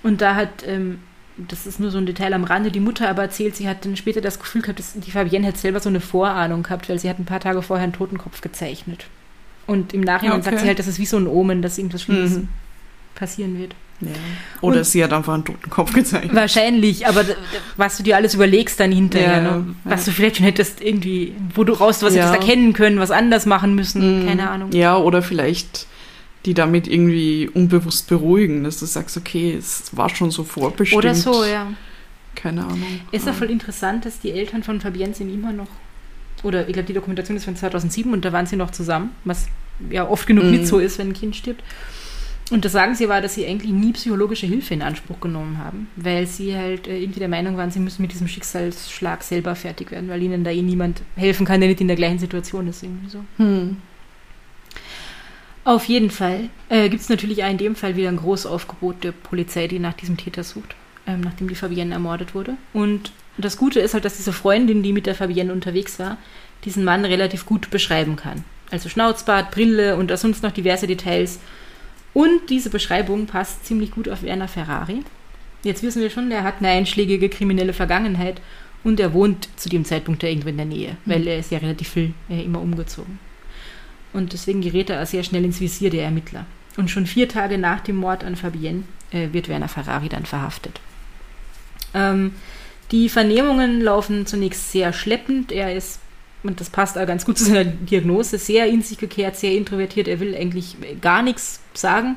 [0.03, 1.01] Und da hat, ähm,
[1.37, 3.97] das ist nur so ein Detail am Rande, die Mutter aber erzählt, sie hat dann
[3.97, 7.09] später das Gefühl gehabt, dass die Fabienne hätte selber so eine Vorahnung gehabt, weil sie
[7.11, 9.07] hat ein paar Tage vorher einen Totenkopf gezeichnet.
[9.67, 10.51] Und im Nachhinein Okay.
[10.51, 12.49] sagt sie halt, das ist wie so ein Omen, dass irgendwas Schlimmes Mhm.
[13.15, 13.75] passieren wird.
[14.01, 14.09] Ja.
[14.61, 16.35] Oder Und- sie hat einfach einen toten Kopf gezeigt.
[16.35, 17.25] Wahrscheinlich, aber
[17.77, 19.75] was du dir alles überlegst dann hinterher, Ja, ne?
[19.85, 20.11] was ja.
[20.13, 22.23] du vielleicht schon hättest irgendwie, wo du raus, was Ja.
[22.29, 24.27] hättest erkennen können, was anders machen müssen, Mhm.
[24.29, 24.73] keine Ahnung.
[24.73, 25.87] Ja, oder vielleicht
[26.47, 30.99] die damit irgendwie unbewusst beruhigen, dass du sagst, okay, es war schon so vorbestimmt.
[31.03, 31.69] Oder so, ja.
[32.35, 32.83] Keine Ahnung.
[33.13, 33.33] Ist ja.
[33.33, 35.69] voll interessant, dass die Eltern von Fabienne sind immer noch,
[36.43, 39.47] oder ich glaube, die Dokumentation ist von 2007 und da waren sie noch zusammen, was
[39.89, 40.51] ja oft genug Mhm.
[40.51, 41.63] nicht so ist, wenn ein Kind stirbt.
[42.51, 45.89] Und das sagen sie war, dass sie eigentlich nie psychologische Hilfe in Anspruch genommen haben,
[45.97, 49.91] weil sie halt äh, irgendwie der Meinung waren, sie müssen mit diesem Schicksalsschlag selber fertig
[49.91, 52.83] werden, weil ihnen da eh niemand helfen kann, der nicht in der gleichen Situation ist,
[52.83, 53.25] irgendwie so.
[53.39, 53.79] Hm.
[55.65, 59.13] Auf jeden Fall äh, gibt es natürlich auch in dem Fall wieder ein Großaufgebot der
[59.13, 60.75] Polizei, die nach diesem Täter sucht,
[61.07, 62.59] ähm, nachdem die Fabienne ermordet wurde.
[62.75, 66.19] Und das Gute ist halt, dass diese Freundin, die mit der Fabienne unterwegs war,
[66.67, 68.45] diesen Mann relativ gut beschreiben kann.
[68.71, 71.41] Also Schnauzbart, Brille und sonst noch diverse Details.
[72.15, 75.03] Und diese Beschreibung passt ziemlich gut auf Werner Ferrari.
[75.65, 78.41] Jetzt wissen wir schon, er hat eine einschlägige kriminelle Vergangenheit
[78.85, 81.59] und er wohnt zu dem Zeitpunkt da irgendwo in der Nähe, weil er ist ja
[81.59, 83.19] relativ viel äh, immer umgezogen.
[84.13, 86.47] Und deswegen gerät er sehr schnell ins Visier der Ermittler.
[86.77, 90.81] Und schon vier Tage nach dem Mord an Fabienne äh, wird Werner Ferrari dann verhaftet.
[91.95, 92.33] Ähm,
[92.91, 95.51] die Vernehmungen laufen zunächst sehr schleppend.
[95.51, 96.01] Er ist,
[96.45, 100.09] und das passt auch ganz gut zu seiner Diagnose, sehr in sich gekehrt, sehr introvertiert.
[100.09, 102.17] Er will eigentlich gar nichts sagen.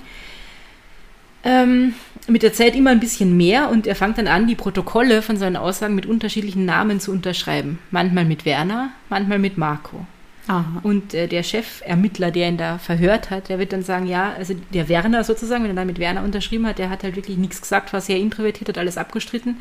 [1.43, 1.93] Ähm,
[2.27, 5.37] mit der Zeit immer ein bisschen mehr und er fängt dann an, die Protokolle von
[5.37, 7.79] seinen Aussagen mit unterschiedlichen Namen zu unterschreiben.
[7.89, 10.05] Manchmal mit Werner, manchmal mit Marco.
[10.47, 10.79] Aha.
[10.83, 14.55] Und äh, der Chefermittler, der ihn da verhört hat, der wird dann sagen, ja, also
[14.73, 17.61] der Werner sozusagen, wenn er da mit Werner unterschrieben hat, der hat halt wirklich nichts
[17.61, 19.57] gesagt, war sehr introvertiert, hat alles abgestritten.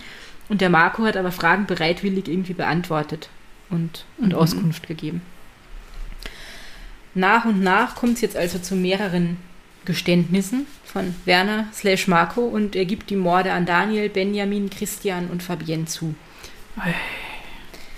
[0.49, 3.29] Und der Marco hat aber Fragen bereitwillig irgendwie beantwortet
[3.71, 4.35] und, und Mhm.
[4.35, 5.23] Auskunft gegeben.
[7.15, 9.39] Nach und nach kommt es jetzt also zu mehreren
[9.87, 15.43] Geständnissen von Werner slash Marco und er gibt die Morde an Daniel, Benjamin, Christian und
[15.43, 16.15] Fabienne zu.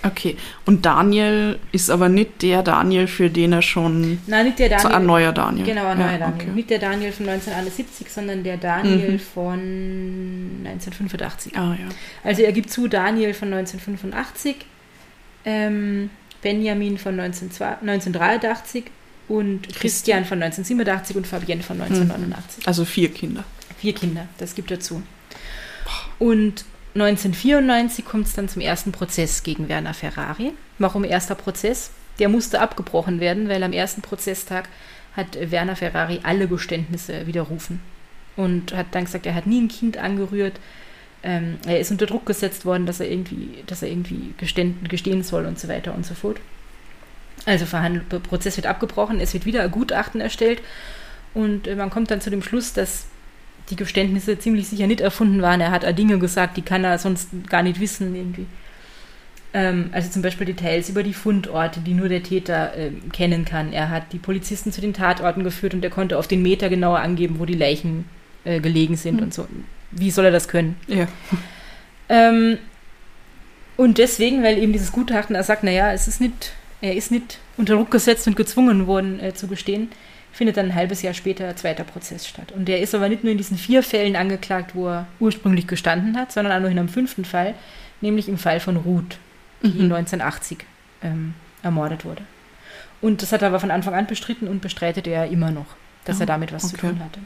[0.01, 0.37] Okay.
[0.65, 4.19] Und Daniel ist aber nicht der Daniel, für den er schon.
[4.27, 4.93] Nein, nicht der Daniel.
[4.93, 5.65] ein neuer Daniel.
[5.65, 6.41] Genau, ein neuer ja, Daniel.
[6.41, 6.51] Okay.
[6.55, 9.19] Nicht der Daniel von 1971, sondern der Daniel Mhm.
[9.19, 9.59] von
[10.63, 11.57] 1985.
[11.57, 11.87] Ah, ja.
[12.23, 14.55] Also er gibt zu Daniel von 1985,
[15.45, 16.09] ähm,
[16.41, 18.85] Benjamin von 19, 1983
[19.27, 22.67] und Christian von 1987 und Fabienne von 1989.
[22.67, 23.43] Also vier Kinder.
[23.77, 25.03] Vier Kinder, das gibt er zu.
[26.17, 30.53] Und 1994 kommt es dann zum ersten Prozess gegen Werner Ferrari.
[30.79, 31.91] Warum erster Prozess?
[32.17, 34.67] Der musste abgebrochen werden, weil am ersten Prozesstag
[35.15, 37.79] hat Werner Ferrari alle Geständnisse widerrufen.
[38.35, 40.59] Und hat dann gesagt, er hat nie ein Kind angerührt.
[41.21, 45.23] Ähm, er ist unter Druck gesetzt worden, dass er irgendwie, dass er irgendwie gestehen, gestehen
[45.23, 46.37] soll und so weiter und so fort.
[47.45, 50.61] Also Verhandl der Prozess wird abgebrochen, es wird wieder ein Gutachten erstellt
[51.33, 53.05] und äh, man kommt dann zu dem Schluss, dass
[53.69, 55.61] die Geständnisse ziemlich sicher nicht erfunden waren.
[55.61, 58.45] Er hat auch Dinge gesagt, die kann er sonst gar nicht wissen irgendwie.
[59.53, 63.73] Ähm, also zum Beispiel Details über die Fundorte, die nur der Täter ähm, kennen kann.
[63.73, 66.99] Er hat die Polizisten zu den Tatorten geführt und er konnte auf den Meter genauer
[66.99, 68.05] angeben, wo die Leichen
[68.43, 69.23] äh, gelegen sind Mhm.
[69.23, 69.47] und so.
[69.91, 70.75] Wie soll er das können?
[70.87, 71.07] Ja.
[72.09, 72.57] Ähm,
[73.77, 77.39] und deswegen, weil eben dieses Gutachten er sagt, naja, es ist nicht, er ist nicht
[77.57, 79.89] unter Druck gesetzt und gezwungen worden äh, zu gestehen,
[80.31, 82.51] findet dann ein halbes Jahr später ein zweiter Prozess statt.
[82.51, 86.17] Und der ist aber nicht nur in diesen vier Fällen angeklagt, wo er ursprünglich gestanden
[86.17, 87.55] hat, sondern auch noch in einem fünften Fall,
[88.01, 89.17] nämlich im Fall von Ruth,
[89.63, 89.91] die Mhm.
[89.93, 90.59] 1980
[91.03, 92.21] ähm, ermordet wurde.
[93.01, 95.67] Und das hat er aber von Anfang an bestritten und bestreitet er immer noch,
[96.05, 96.87] dass Oh, er damit was zu okay.
[96.89, 97.19] tun hatte.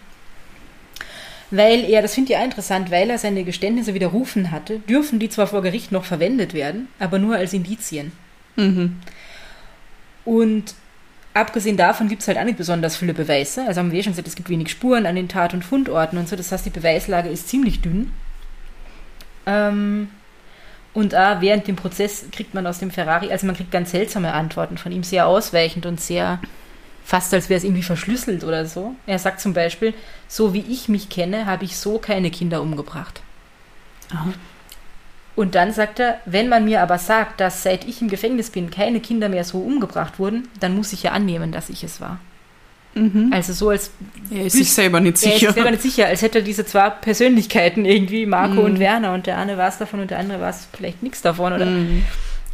[1.55, 5.29] Weil er, das finde ich auch interessant, weil er seine Geständnisse widerrufen hatte, dürfen die
[5.29, 8.11] zwar vor Gericht noch verwendet werden, aber nur als Indizien.
[8.55, 8.95] Mhm.
[10.25, 10.73] Und
[11.35, 13.67] abgesehen davon gibt es halt auch nicht besonders viele Beweise.
[13.67, 16.17] Also haben wir eh schon gesagt, es gibt wenig Spuren an den Tat- und Fundorten
[16.17, 16.35] und so.
[16.35, 18.11] Das heißt, die Beweislage ist ziemlich dünn.
[19.45, 20.07] Ähm,
[20.95, 24.33] und auch während dem Prozess kriegt man aus dem Ferrari, also man kriegt ganz seltsame
[24.33, 26.39] Antworten von ihm, sehr ausweichend und sehr
[27.05, 28.95] fast als wäre es irgendwie verschlüsselt oder so.
[29.05, 29.93] Er sagt zum Beispiel,
[30.27, 33.21] so wie ich mich kenne, habe ich so keine Kinder umgebracht.
[34.11, 34.33] Aha.
[35.35, 38.69] Und dann sagt er, wenn man mir aber sagt, dass seit ich im Gefängnis bin
[38.69, 42.19] keine Kinder mehr so umgebracht wurden, dann muss ich ja annehmen, dass ich es war.
[42.93, 43.31] Mhm.
[43.33, 43.89] Also so als
[44.29, 45.47] Er ist sich selber nicht er ist sicher.
[45.47, 48.59] sich selber nicht sicher, als hätte er diese zwei Persönlichkeiten irgendwie, Marco Mhm.
[48.59, 51.23] und Werner, und der eine war es davon und der andere war es vielleicht nichts
[51.23, 51.65] davon, oder?
[51.65, 52.05] Mhm.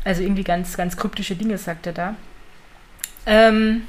[0.06, 2.16] Also irgendwie ganz, ganz kryptische Dinge sagt er da.
[3.26, 3.82] Ähm,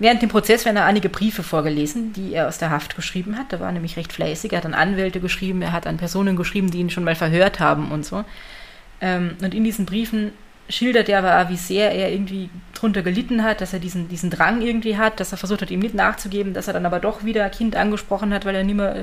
[0.00, 3.52] während dem Prozess werden er einige Briefe vorgelesen, die er aus der Haft geschrieben hat.
[3.52, 4.52] Da war er nämlich recht fleißig.
[4.52, 7.60] Er hat an Anwälte geschrieben, er hat an Personen geschrieben, die ihn schon mal verhört
[7.60, 8.24] haben und so.
[9.00, 10.32] Ähm, und in diesen Briefen
[10.68, 14.30] schildert er aber auch, wie sehr er irgendwie drunter gelitten hat, dass er diesen, diesen
[14.30, 17.24] Drang irgendwie hat, dass er versucht hat, ihm nicht nachzugeben, dass er dann aber doch
[17.24, 19.02] wieder Kind angesprochen hat, weil er nicht mehr äh,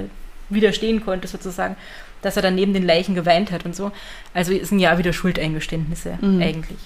[0.49, 1.75] widerstehen konnte sozusagen,
[2.21, 3.91] dass er dann neben den Leichen geweint hat und so.
[4.33, 6.41] Also es sind ja wieder Schuldeingeständnisse Mhm.
[6.41, 6.79] eigentlich.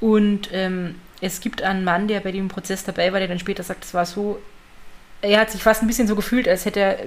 [0.00, 3.62] Und ähm, es gibt einen Mann, der bei dem Prozess dabei war, der dann später
[3.62, 4.38] sagt, es war so,
[5.20, 7.06] er hat sich fast ein bisschen so gefühlt, als hätte er äh,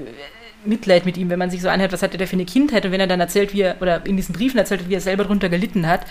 [0.65, 2.91] Mitleid mit ihm, wenn man sich so anhört, was hatte der für eine Kindheit und
[2.91, 5.49] wenn er dann erzählt, wie er, oder in diesen Briefen erzählt, wie er selber darunter
[5.49, 6.05] gelitten hat,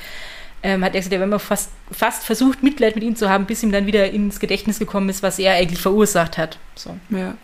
[0.62, 3.46] ähm, hat er gesagt, er hat immer fast, fast versucht, Mitleid mit ihm zu haben,
[3.46, 6.58] bis ihm dann wieder ins Gedächtnis gekommen ist, was er eigentlich verursacht hat.
[6.74, 6.96] So.
[7.10, 7.34] Ja.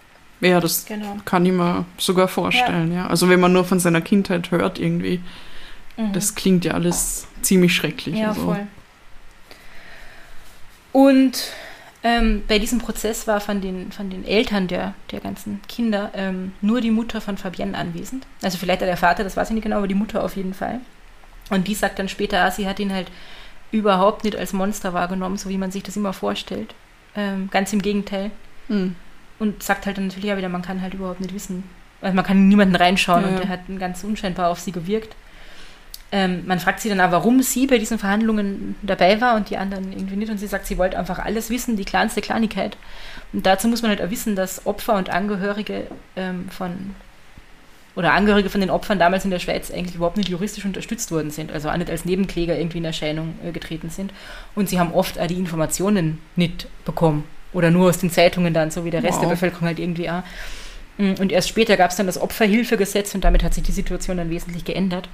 [0.41, 1.17] ja, das Genau.
[1.25, 3.07] kann ich mir sogar vorstellen, ja.
[3.07, 5.21] Also wenn man nur von seiner Kindheit hört irgendwie,
[6.13, 8.17] das klingt ja alles ziemlich schrecklich.
[8.17, 8.21] Mhm.
[8.21, 8.43] Ja, also.
[8.43, 8.67] voll.
[10.97, 11.53] Und
[12.03, 16.53] ähm, bei diesem Prozess war von den, von den Eltern der, der ganzen Kinder ähm,
[16.63, 18.27] nur die Mutter von Fabienne anwesend.
[18.41, 20.81] Also vielleicht der Vater, das weiß ich nicht genau, aber die Mutter auf jeden Fall.
[21.51, 23.09] Und die sagt dann später, ah, sie hat ihn halt
[23.73, 26.75] überhaupt nicht als Monster wahrgenommen, so wie man sich das immer vorstellt.
[27.15, 28.31] Ähm, ganz im Gegenteil.
[28.69, 28.97] Mhm.
[29.39, 31.65] Und sagt halt dann natürlich auch wieder, man kann halt überhaupt nicht wissen.
[32.01, 35.15] Also man kann niemanden reinschauen Ja, und der hat ganz unscheinbar auf sie gewirkt.
[36.13, 39.57] Ähm, man fragt sie dann auch, warum sie bei diesen Verhandlungen dabei war und die
[39.57, 40.31] anderen irgendwie nicht.
[40.31, 42.77] Und sie sagt, sie wollte einfach alles wissen, die kleinste Kleinigkeit.
[43.33, 46.95] Und dazu muss man halt auch wissen, dass Opfer und Angehörige ähm, von
[47.97, 51.31] oder Angehörige von den Opfern damals in der Schweiz eigentlich überhaupt nicht juristisch unterstützt worden
[51.31, 54.13] sind, also auch nicht als Nebenkläger irgendwie in Erscheinung äh, getreten sind.
[54.55, 58.71] Und sie haben oft auch die Informationen nicht bekommen oder nur aus den Zeitungen dann,
[58.71, 59.35] so wie der Rest der Wow.
[59.35, 60.23] Bevölkerung halt irgendwie auch.
[60.99, 64.19] Mm, Und erst später gab es dann das Opferhilfegesetz und damit hat sich die Situation
[64.19, 65.09] dann wesentlich geändert.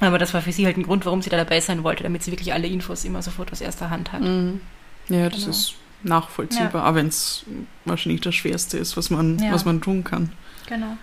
[0.00, 2.22] Aber das war für sie halt ein Grund, warum sie da dabei sein wollte, damit
[2.22, 4.22] sie wirklich alle Infos immer sofort aus erster Hand hat.
[4.22, 4.60] Mhm.
[5.08, 5.50] Ja, das Genau.
[5.50, 7.44] ist nachvollziehbar, auch wenn es
[7.84, 9.52] wahrscheinlich das Schwerste ist, was man, Ja.
[9.52, 10.32] was man tun kann.
[10.66, 10.96] Genau.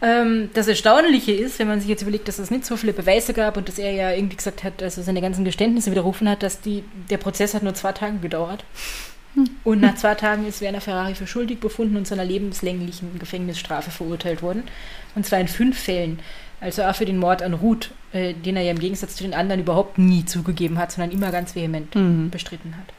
[0.00, 3.34] Ähm, das Erstaunliche ist, wenn man sich jetzt überlegt, dass es nicht so viele Beweise
[3.34, 6.60] gab und dass er ja irgendwie gesagt hat, also seine ganzen Geständnisse widerrufen hat, dass
[6.60, 8.64] die, der Prozess hat nur zwei Tage gedauert.
[9.64, 13.90] Und nach zwei Tagen ist Werner Ferrari für schuldig befunden und zu einer lebenslänglichen Gefängnisstrafe
[13.90, 14.62] verurteilt worden.
[15.16, 16.20] Und zwar in fünf Fällen.
[16.60, 19.34] Also auch für den Mord an Ruth, äh, den er ja im Gegensatz zu den
[19.34, 22.30] anderen überhaupt nie zugegeben hat, sondern immer ganz vehement Mhm.
[22.30, 22.92] bestritten hat.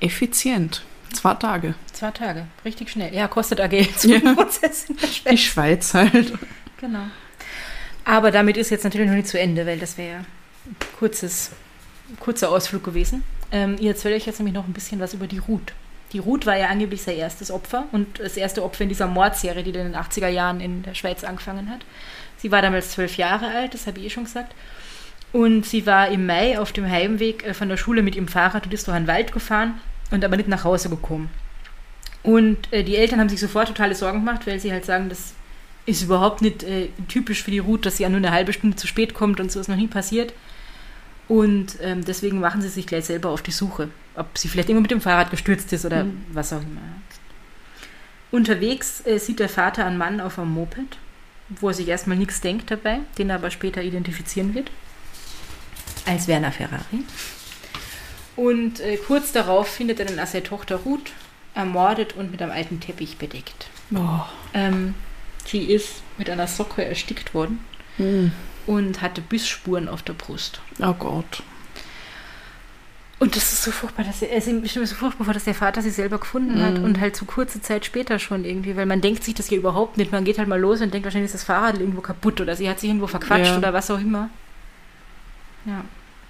[0.00, 0.82] Effizient.
[1.12, 1.74] Zwei Tage.
[1.92, 3.12] Zwei Tage, richtig schnell.
[3.12, 4.34] Ja, kostet auch Geld, so Ja.
[4.34, 5.30] Prozess in der Schweiz.
[5.32, 6.32] Die Schweiz halt.
[6.80, 7.02] Genau.
[8.04, 11.50] Aber damit ist jetzt natürlich noch nicht zu Ende, weil das wäre ja ein kurzes,
[12.20, 13.22] kurzer Ausflug gewesen.
[13.52, 15.72] Ähm, ich erzähle euch jetzt nämlich noch ein bisschen was über die Ruth.
[16.12, 19.62] Die Ruth war ja angeblich sein erstes Opfer und das erste Opfer in dieser Mordserie,
[19.62, 21.80] die dann in den 80er Jahren in der Schweiz angefangen hat.
[22.40, 24.54] Sie war damals zwölf Jahre alt, das habe ich eh schon gesagt.
[25.32, 28.66] Und sie war im Mai auf dem Heimweg äh, von der Schule mit ihrem Fahrrad
[28.66, 31.30] und ist durch einen Wald gefahren und aber nicht nach Hause gekommen.
[32.22, 35.34] Und äh, die Eltern haben sich sofort totale Sorgen gemacht, weil sie halt sagen, das
[35.86, 38.76] ist überhaupt nicht äh, typisch für die Ruth, dass sie ja nur eine halbe Stunde
[38.76, 40.32] zu spät kommt und so ist noch nie passiert.
[41.28, 44.82] Und ähm, deswegen machen sie sich gleich selber auf die Suche, ob sie vielleicht irgendwo
[44.82, 46.24] mit dem Fahrrad gestürzt ist oder Mhm.
[46.32, 46.80] was auch immer.
[48.30, 50.98] Unterwegs äh, sieht der Vater einen Mann auf einem Moped,
[51.58, 54.70] wo er sich erstmal nichts denkt dabei, den er aber später identifizieren wird,
[56.06, 57.04] als Werner Ferrari.
[58.36, 61.12] Und äh, kurz darauf findet er dann seine Tochter Ruth
[61.54, 63.66] ermordet und mit einem alten Teppich bedeckt.
[63.94, 64.20] Oh.
[64.54, 64.94] Ähm,
[65.44, 67.60] sie ist mit einer Socke erstickt worden
[67.98, 68.32] Mhm.
[68.66, 70.60] und hatte Bissspuren auf der Brust.
[70.80, 71.42] oh Gott.
[73.20, 75.90] Und das ist so furchtbar, dass er, es ist so furchtbar, dass der Vater sie
[75.90, 76.84] selber gefunden hat Mhm.
[76.84, 79.98] und halt so kurze Zeit später schon irgendwie, weil man denkt sich das ja überhaupt
[79.98, 80.10] nicht.
[80.10, 82.68] Man geht halt mal los und denkt, wahrscheinlich ist das Fahrrad irgendwo kaputt oder sie
[82.68, 83.58] hat sich irgendwo verquatscht Ja.
[83.58, 84.30] oder was auch immer.
[85.66, 85.84] Ja.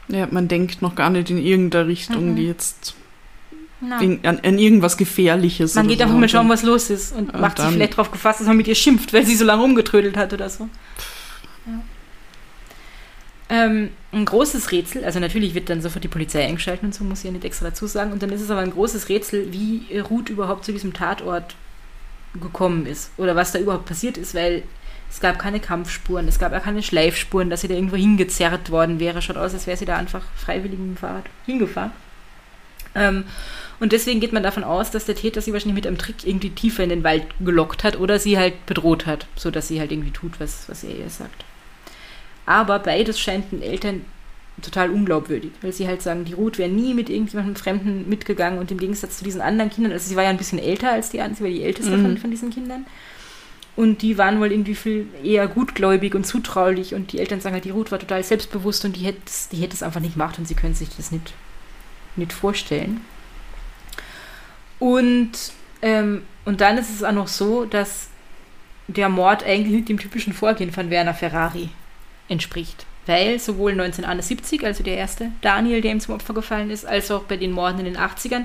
[0.09, 2.37] Ja, man denkt noch gar nicht in irgendeine Richtung, Mhm.
[2.37, 2.96] die jetzt
[4.00, 6.05] in, an, an irgendwas Gefährliches Man geht so.
[6.05, 8.57] einfach mal schauen, was los ist und Und macht sich vielleicht darauf gefasst, dass man
[8.57, 10.64] mit ihr schimpft, weil sie so lange rumgetrödelt hat oder so.
[10.64, 10.70] Ja.
[13.50, 17.18] Ähm, ein großes Rätsel, also natürlich wird dann sofort die Polizei eingeschaltet und so, muss
[17.18, 18.12] ich ja nicht extra dazu sagen.
[18.12, 21.56] Und dann ist es aber ein großes Rätsel, wie Ruth überhaupt zu diesem Tatort
[22.40, 24.62] gekommen ist oder was da überhaupt passiert ist, weil
[25.10, 29.00] Es gab keine Kampfspuren, es gab auch keine Schleifspuren, dass sie da irgendwo hingezerrt worden
[29.00, 29.20] wäre.
[29.20, 31.90] Schaut aus, als wäre sie da einfach freiwillig mit dem Fahrrad hingefahren.
[32.94, 33.24] Ähm,
[33.80, 36.50] und deswegen geht man davon aus, dass der Täter sie wahrscheinlich mit einem Trick irgendwie
[36.50, 40.12] tiefer in den Wald gelockt hat oder sie halt bedroht hat, sodass sie halt irgendwie
[40.12, 41.44] tut, was, was er ihr sagt.
[42.50, 44.04] Aber beides scheint den Eltern
[44.60, 48.72] total unglaubwürdig, weil sie halt sagen, die Ruth wäre nie mit irgendjemandem Fremden mitgegangen und
[48.72, 51.20] im Gegensatz zu diesen anderen Kindern, also sie war ja ein bisschen älter als die
[51.20, 52.02] anderen, sie war die älteste mhm.
[52.02, 52.86] von, von diesen Kindern.
[53.76, 57.64] Und die waren wohl irgendwie viel eher gutgläubig und zutraulich und die Eltern sagen halt,
[57.64, 60.36] die Ruth war total selbstbewusst und die hätte es die hätte es einfach nicht gemacht
[60.36, 61.32] und sie können sich das nicht,
[62.16, 63.00] nicht vorstellen.
[64.80, 65.30] Und,
[65.82, 68.08] ähm, und dann ist es auch noch so, dass
[68.88, 71.70] der Mord eigentlich nicht dem typischen Vorgehen von Werner Ferrari
[72.30, 72.86] entspricht.
[73.06, 77.24] Weil sowohl 1971, also der erste Daniel, der ihm zum Opfer gefallen ist, als auch
[77.24, 78.44] bei den Morden in den 80ern,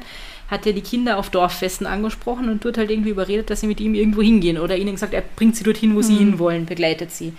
[0.49, 3.79] hat er die Kinder auf Dorffesten angesprochen und dort halt irgendwie überredet, dass sie mit
[3.79, 6.19] ihm irgendwo hingehen oder ihnen gesagt, er bringt sie dorthin, wo sie mhm.
[6.19, 7.33] hinwollen, begleitet sie.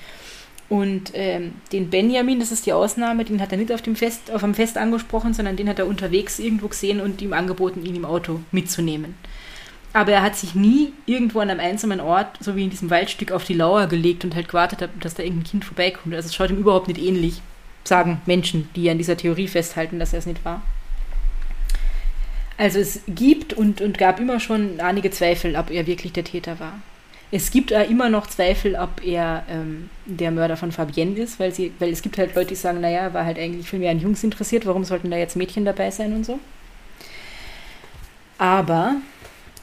[0.69, 4.33] Und ähm, den Benjamin, das ist die Ausnahme, den hat er nicht auf dem Fest,
[4.33, 7.95] auf einem Fest angesprochen, sondern den hat er unterwegs irgendwo gesehen und ihm angeboten, ihn
[7.95, 9.15] im Auto mitzunehmen.
[9.93, 13.33] Aber er hat sich nie irgendwo an einem einsamen Ort, so wie in diesem Waldstück,
[13.33, 16.15] auf die Lauer gelegt und halt gewartet, dass da irgendein Kind vorbeikommt.
[16.15, 17.41] Also es schaut ihm überhaupt nicht ähnlich,
[17.85, 20.61] sagen Menschen, die an dieser Theorie festhalten, dass er es nicht war.
[22.59, 26.59] Also es gibt und, und gab immer schon einige Zweifel, ob er wirklich der Täter
[26.59, 26.75] war.
[27.31, 31.53] Es gibt äh, immer noch Zweifel, ob er ähm, der Mörder von Fabienne ist, weil,
[31.53, 33.91] sie, weil es gibt halt Leute, die sagen, naja, er war halt eigentlich viel mehr
[33.91, 36.39] an Jungs interessiert, warum sollten da jetzt Mädchen dabei sein und so.
[38.39, 38.97] Aber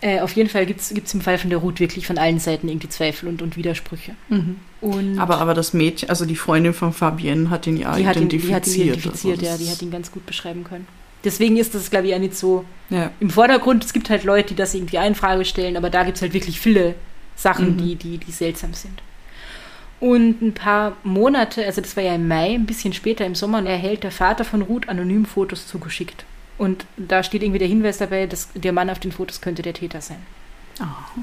[0.04, 2.68] äh, auf jeden Fall gibt es im Fall von der Ruth wirklich von allen Seiten
[2.68, 4.16] irgendwie Zweifel und, und Widersprüche.
[4.28, 4.58] Mhm.
[4.82, 8.54] Und aber, aber das Mädchen, also die Freundin von Fabienne hat ihn ja die identifiziert.
[8.54, 10.88] Hat ihn, die hat ihn identifiziert, also ja, die hat ihn ganz gut beschreiben können.
[11.24, 13.12] Deswegen ist das, glaube ich, ja nicht so ja.
[13.22, 13.86] im Vordergrund.
[13.86, 16.34] Es gibt halt Leute, die das irgendwie in Frage stellen, aber da gibt es halt
[16.34, 16.96] wirklich viele
[17.38, 17.78] Sachen, mhm.
[17.78, 19.02] die, die, die seltsam sind.
[20.02, 23.66] Und ein paar Monate, also das war ja im Mai, ein bisschen später im Sommer,
[23.66, 26.26] erhält der Vater von Ruth anonym Fotos zugeschickt.
[26.58, 29.74] Und da steht irgendwie der Hinweis dabei, dass der Mann auf den Fotos könnte der
[29.74, 30.20] Täter sein.
[30.80, 31.22] Oh.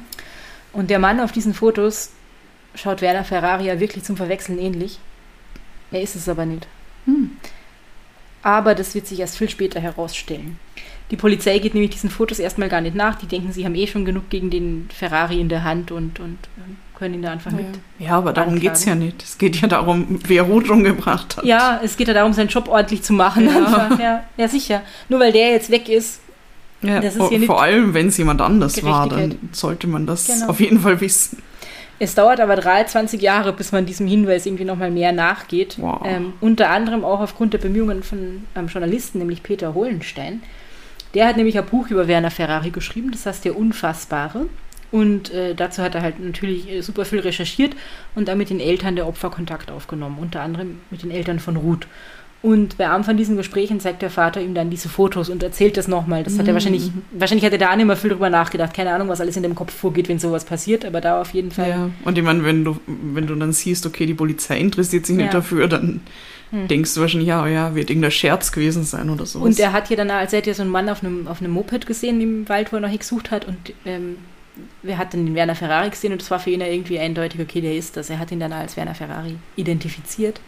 [0.73, 2.11] Und der Mann auf diesen Fotos
[2.75, 4.99] schaut Werner Ferrari ja wirklich zum Verwechseln ähnlich.
[5.91, 6.67] Er ist es aber nicht.
[7.07, 7.33] Hm.
[8.43, 10.59] Aber das wird sich erst viel später herausstellen.
[11.11, 13.17] Die Polizei geht nämlich diesen Fotos erstmal gar nicht nach.
[13.17, 16.39] Die denken, sie haben eh schon genug gegen den Ferrari in der Hand und, und
[17.01, 17.57] können ihn da einfach ja.
[17.57, 17.67] mit.
[17.99, 19.23] Ja, aber darum geht es ja nicht.
[19.23, 21.45] Es geht ja darum, wer Ruth umgebracht hat.
[21.45, 23.47] Ja, es geht ja darum, seinen Job ordentlich zu machen.
[23.47, 24.83] Ja, ja, ja sicher.
[25.09, 26.21] Nur weil der jetzt weg ist.
[26.83, 30.27] Ja, das ist vor, vor allem, wenn es jemand anders war, dann sollte man das
[30.27, 30.49] genau.
[30.49, 31.43] auf jeden Fall wissen.
[31.99, 35.77] Es dauert aber 23 Jahre, bis man diesem Hinweis irgendwie nochmal mehr nachgeht.
[35.79, 36.03] Wow.
[36.05, 40.43] Ähm, unter anderem auch aufgrund der Bemühungen von einem Journalisten, nämlich Peter Hohlenstein.
[41.15, 44.47] Der hat nämlich ein Buch über Werner Ferrari geschrieben, das heißt Der Unfassbare.
[44.93, 47.77] Und äh, dazu hat er halt natürlich äh, super viel recherchiert
[48.15, 51.57] und dann mit den Eltern der Opfer Kontakt aufgenommen, unter anderem mit den Eltern von
[51.57, 51.87] Ruth.
[52.43, 55.77] Und bei einem von diesen Gesprächen zeigt der Vater ihm dann diese Fotos und erzählt
[55.77, 56.25] das nochmal.
[56.25, 57.03] Das hat er wahrscheinlich, mhm.
[57.13, 58.73] wahrscheinlich hat er da nicht mehr viel drüber nachgedacht.
[58.73, 61.51] Keine Ahnung, was alles in dem Kopf vorgeht, wenn sowas passiert, aber da auf jeden
[61.51, 61.69] Fall.
[61.69, 65.17] Ja, und ich meine, wenn du, wenn du dann siehst, okay, die Polizei interessiert sich
[65.17, 65.23] ja.
[65.23, 66.01] nicht dafür, dann
[66.51, 66.67] hm.
[66.67, 69.41] denkst du wahrscheinlich, ja, ja, wird irgendein Scherz gewesen sein oder so.
[69.41, 71.43] Und er hat ja dann, als er hat ja so einen Mann auf einem, auf
[71.43, 74.17] einem Moped gesehen im Wald, wo er noch gesucht hat und ähm,
[74.83, 77.41] er hat dann den Werner Ferrari gesehen und das war für ihn ja irgendwie eindeutig,
[77.41, 78.11] okay, der ist das.
[78.11, 80.41] Er hat ihn dann als Werner Ferrari identifiziert.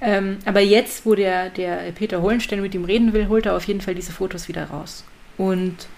[0.00, 3.64] Ähm, aber jetzt, wo der, der Peter Hohlenstein mit ihm reden will, holt er auf
[3.64, 5.04] jeden Fall diese Fotos wieder raus.
[5.38, 5.88] Und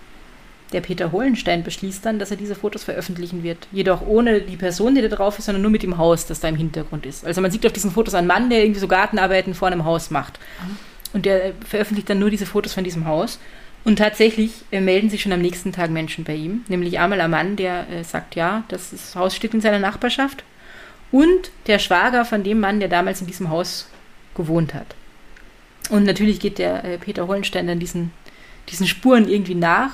[0.72, 3.66] der Peter Hohlenstein beschließt dann, dass er diese Fotos veröffentlichen wird.
[3.72, 6.48] Jedoch ohne die Person, die da drauf ist, sondern nur mit dem Haus, das da
[6.48, 7.24] im Hintergrund ist.
[7.24, 10.10] Also man sieht auf diesen Fotos einen Mann, der irgendwie so Gartenarbeiten vor einem Haus
[10.10, 10.38] macht.
[11.14, 13.38] Und der veröffentlicht dann nur diese Fotos von diesem Haus.
[13.84, 16.64] Und tatsächlich äh, melden sich schon am nächsten Tag Menschen bei ihm.
[16.68, 20.44] Nämlich einmal ein Mann, der äh, sagt, ja, das, das Haus steht in seiner Nachbarschaft
[21.10, 23.88] und der Schwager von dem Mann, der damals in diesem Haus
[24.34, 24.94] gewohnt hat.
[25.90, 28.10] Und natürlich geht der äh, Peter Hollenstein dann diesen,
[28.68, 29.92] diesen Spuren irgendwie nach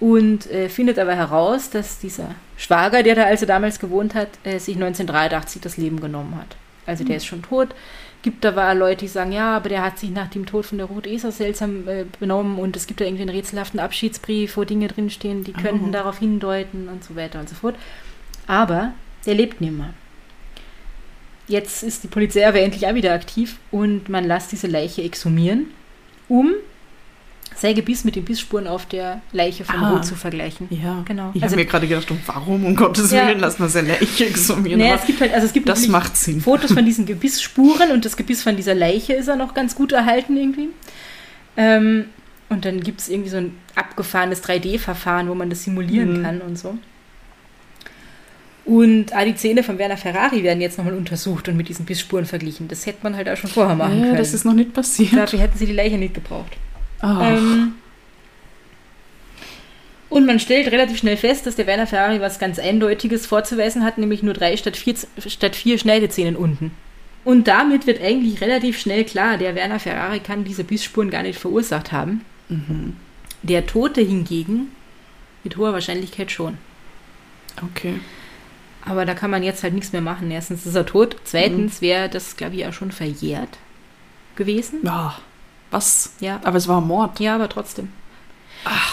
[0.00, 4.58] und äh, findet aber heraus, dass dieser Schwager, der da also damals gewohnt hat, äh,
[4.58, 6.56] sich 1983 das Leben genommen hat.
[6.86, 7.16] Also der mhm.
[7.18, 7.68] ist schon tot.
[8.22, 10.86] Gibt aber Leute, die sagen, ja, aber der hat sich nach dem Tod von der
[10.86, 14.88] Ruth Eser seltsam äh, benommen und es gibt da irgendwie einen rätselhaften Abschiedsbrief, wo Dinge
[14.88, 15.92] drinstehen, die könnten oh.
[15.92, 17.74] darauf hindeuten und so weiter und so fort.
[18.46, 18.92] Aber
[19.26, 19.94] der lebt nicht mehr
[21.48, 25.66] jetzt ist die Polizei aber endlich auch wieder aktiv und man lässt diese Leiche exhumieren,
[26.28, 26.52] um
[27.56, 30.68] sein Gebiss mit den Bissspuren auf der Leiche von ah, zu vergleichen.
[30.70, 31.30] Ja, genau.
[31.34, 34.26] Ich also, habe mir gerade gedacht, warum um Gottes Willen ja, lassen wir seine Leiche
[34.26, 34.80] exhumieren?
[34.80, 36.40] Naja, es gibt halt, also es gibt das macht Sinn.
[36.40, 39.92] Fotos von diesen Gebissspuren und das Gebiss von dieser Leiche ist ja noch ganz gut
[39.92, 40.68] erhalten irgendwie.
[41.56, 42.06] Ähm,
[42.48, 46.22] und dann gibt es irgendwie so ein abgefahrenes 3D-Verfahren, wo man das simulieren mhm.
[46.22, 46.78] kann und so.
[48.64, 52.26] Und auch die Zähne von Werner Ferrari werden jetzt nochmal untersucht und mit diesen Bissspuren
[52.26, 52.68] verglichen.
[52.68, 54.18] Das hätte man halt auch schon vorher machen Ja, können.
[54.18, 55.14] das ist noch nicht passiert.
[55.14, 56.56] Dafür hätten sie die Leiche nicht gebraucht.
[57.02, 57.74] Ach, Ähm,
[60.08, 63.96] und man stellt relativ schnell fest, dass der Werner Ferrari was ganz Eindeutiges vorzuweisen hat,
[63.98, 64.94] nämlich nur drei statt vier,
[65.26, 66.70] statt vier Schneidezähnen unten.
[67.24, 71.38] Und damit wird eigentlich relativ schnell klar, der Werner Ferrari kann diese Bissspuren gar nicht
[71.38, 72.22] verursacht haben.
[72.48, 72.96] mhm.
[73.42, 74.70] Der Tote hingegen
[75.44, 76.58] mit hoher Wahrscheinlichkeit schon.
[77.62, 77.98] okay.
[78.84, 80.30] Aber da kann man jetzt halt nichts mehr machen.
[80.30, 81.16] Erstens ist er tot.
[81.24, 83.58] Zweitens wäre das, glaube ich, auch schon verjährt
[84.36, 84.80] gewesen.
[84.82, 85.16] Ja,
[85.72, 86.12] was?
[86.20, 86.40] Ja.
[86.44, 87.18] Aber es war ein Mord.
[87.20, 87.88] Ja, aber trotzdem.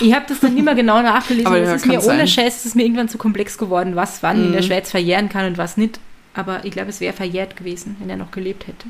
[0.01, 1.45] Ich habe das dann nicht mehr genau nachgelesen.
[1.45, 2.27] Aber aber ja, es ist mir kann ohne sein.
[2.27, 4.65] Scheiß, es ist mir irgendwann zu komplex geworden, was wann in der Mhm.
[4.65, 5.99] Schweiz verjähren kann und was nicht.
[6.33, 8.87] Aber ich glaube, es wäre verjährt gewesen, wenn er noch gelebt hätte.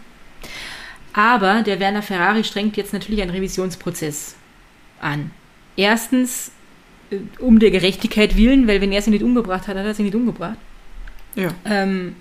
[1.14, 4.36] Aber der Werner Ferrari strengt jetzt natürlich einen Revisionsprozess
[5.02, 5.32] an.
[5.76, 6.52] Erstens
[7.12, 10.04] äh, um der Gerechtigkeit willen, weil wenn er sie nicht umgebracht hat, hat er sie
[10.04, 10.58] nicht umgebracht.
[11.36, 11.50] Ja.
[11.66, 12.16] Ähm,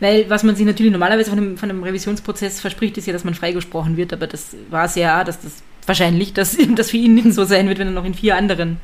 [0.00, 3.24] weil was man sich natürlich normalerweise von einem, von einem Revisionsprozess verspricht, ist ja, dass
[3.24, 7.14] man freigesprochen wird, aber das war es ja, dass das wahrscheinlich, dass das für ihn
[7.14, 8.78] nicht so sein wird, wenn er noch in vier anderen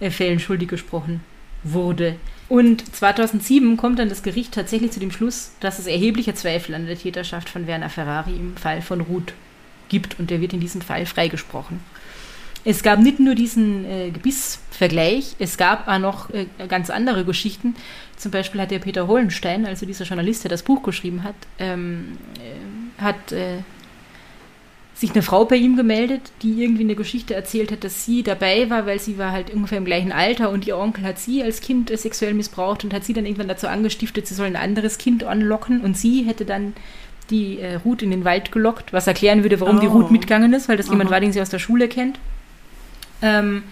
[0.00, 1.20] äh, Fällen schuldig gesprochen
[1.62, 2.16] wurde.
[2.48, 6.86] Und 2007 kommt dann das Gericht tatsächlich zu dem Schluss, dass es erhebliche Zweifel an
[6.86, 9.32] der Täterschaft von Werner Ferrari im Fall von Ruth
[9.88, 11.80] gibt und der wird in diesem Fall freigesprochen.
[12.64, 17.74] Es gab nicht nur diesen äh, Gebissvergleich, es gab auch noch äh, ganz andere Geschichten.
[18.16, 22.16] Zum Beispiel hat der Peter Hollenstein, also dieser Journalist, der das Buch geschrieben hat, ähm,
[22.36, 23.58] äh, hat äh,
[24.94, 28.70] sich eine Frau bei ihm gemeldet, die irgendwie eine Geschichte erzählt hat, dass sie dabei
[28.70, 31.60] war, weil sie war halt ungefähr im gleichen Alter und ihr Onkel hat sie als
[31.60, 34.96] Kind äh, sexuell missbraucht und hat sie dann irgendwann dazu angestiftet, sie soll ein anderes
[34.96, 36.72] Kind anlocken und sie hätte dann
[37.28, 39.92] die äh, Ruth in den Wald gelockt, was erklären würde, warum die Oh.
[39.92, 41.14] Ruth mitgegangen ist, weil das jemand Aha.
[41.14, 42.18] war, den sie aus der Schule kennt.
[43.24, 43.62] Ähm,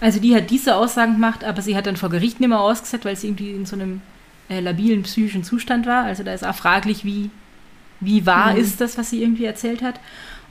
[0.00, 3.04] also die hat diese Aussagen gemacht, aber sie hat dann vor Gericht nicht mehr ausgesetzt,
[3.04, 4.00] weil sie irgendwie in so einem
[4.48, 6.04] äh, labilen psychischen Zustand war.
[6.04, 7.30] Also da ist auch fraglich, wie,
[8.00, 8.60] wie wahr Mhm.
[8.60, 9.98] ist das, was sie irgendwie erzählt hat.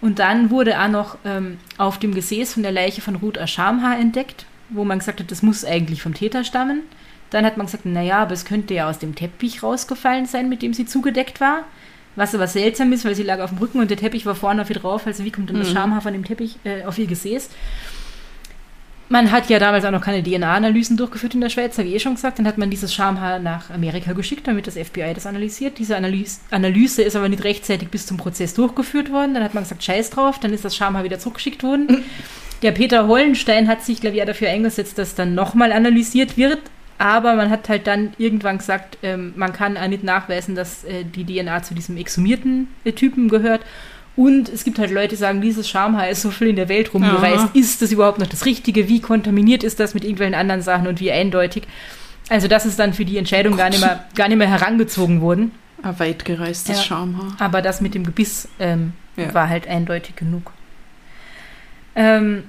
[0.01, 3.47] Und dann wurde auch noch ähm, auf dem Gesäß von der Leiche von Ruth ein
[3.47, 6.81] Schamhaar entdeckt, wo man gesagt hat, das muss eigentlich vom Täter stammen.
[7.31, 10.61] Dann hat man gesagt, naja, aber es könnte ja aus dem Teppich rausgefallen sein, mit
[10.61, 11.63] dem sie zugedeckt war.
[12.15, 14.61] Was aber seltsam ist, weil sie lag auf dem Rücken und der Teppich war vorne
[14.61, 15.05] auf ihr drauf.
[15.05, 15.73] Also wie kommt denn das Mhm.
[15.73, 17.49] Schamhaar von dem Teppich äh, auf ihr Gesäß?
[19.11, 21.99] Man hat ja damals auch noch keine DNA-Analysen durchgeführt in der Schweiz, habe ich eh
[21.99, 22.37] schon gesagt.
[22.37, 25.79] Dann hat man dieses Schamhaar nach Amerika geschickt, damit das FBI das analysiert.
[25.79, 29.33] Diese Analyse, Analyse ist aber nicht rechtzeitig bis zum Prozess durchgeführt worden.
[29.33, 32.05] Dann hat man gesagt, scheiß drauf, dann ist das Schamhaar wieder zurückgeschickt worden.
[32.61, 36.59] Der Peter Hollenstein hat sich, glaube ich, dafür eingesetzt, dass dann nochmal analysiert wird.
[36.99, 41.05] Aber man hat halt dann irgendwann gesagt, ähm, man kann auch nicht nachweisen, dass äh,
[41.05, 43.61] die DNA zu diesem exhumierten äh, Typen gehört.
[44.19, 46.93] Und es gibt halt Leute, die sagen, dieses Schamhaar ist so viel in der Welt
[46.93, 47.39] rumgereist.
[47.45, 47.49] Aha.
[47.53, 48.89] Ist das überhaupt noch das Richtige?
[48.89, 51.63] Wie kontaminiert ist das mit irgendwelchen anderen Sachen und wie eindeutig?
[52.27, 55.53] Also das ist dann für die Entscheidung gar nicht, mehr, gar nicht mehr herangezogen worden.
[55.81, 56.83] Ein weit gereistes Ja.
[56.83, 57.37] Schamhaar.
[57.39, 59.33] Aber das mit dem Gebiss ähm, Ja.
[59.33, 60.51] war halt eindeutig genug.
[61.95, 62.43] Ähm,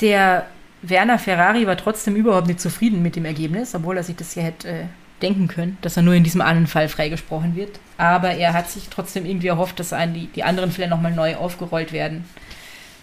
[0.00, 0.46] der
[0.82, 4.42] Werner Ferrari war trotzdem überhaupt nicht zufrieden mit dem Ergebnis, obwohl er sich das ja
[4.42, 4.84] hätte äh,
[5.22, 7.78] denken können, dass er nur in diesem einen Fall freigesprochen wird.
[7.98, 11.92] Aber er hat sich trotzdem irgendwie erhofft, dass die, die anderen Fälle nochmal neu aufgerollt
[11.92, 12.24] werden.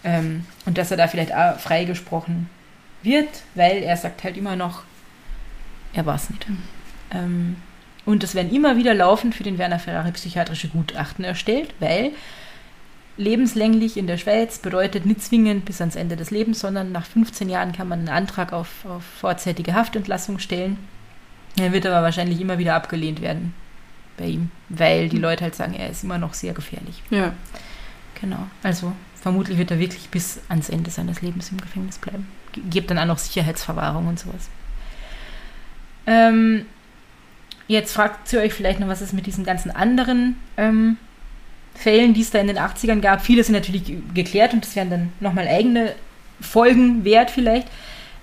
[0.03, 2.49] Ähm, und dass er da vielleicht auch freigesprochen
[3.03, 4.83] wird, weil er sagt halt immer noch,
[5.93, 6.45] er war es nicht.
[7.11, 7.57] Ähm,
[8.05, 12.11] und es werden immer wieder laufend für den Werner Ferrari psychiatrische Gutachten erstellt, weil
[13.17, 17.49] lebenslänglich in der Schweiz bedeutet nicht zwingend bis ans Ende des Lebens, sondern nach 15
[17.49, 20.77] Jahren kann man einen Antrag auf, auf vorzeitige Haftentlassung stellen.
[21.59, 23.53] Er wird aber wahrscheinlich immer wieder abgelehnt werden
[24.17, 27.01] bei ihm, weil die Leute halt sagen, er ist immer noch sehr gefährlich.
[27.09, 27.33] Ja.
[28.21, 28.47] Genau.
[28.63, 32.27] Also vermutlich wird er wirklich bis ans Ende seines Lebens im Gefängnis bleiben.
[32.51, 34.49] Ge- Gibt dann auch noch Sicherheitsverwahrung und sowas.
[36.05, 36.65] Ähm,
[37.67, 40.97] jetzt fragt ihr euch vielleicht noch, was ist mit diesen ganzen anderen ähm,
[41.75, 43.21] Fällen, die es da in den 80ern gab.
[43.21, 45.93] Viele sind natürlich ge- geklärt und das wären dann nochmal eigene
[46.41, 47.67] Folgen wert vielleicht.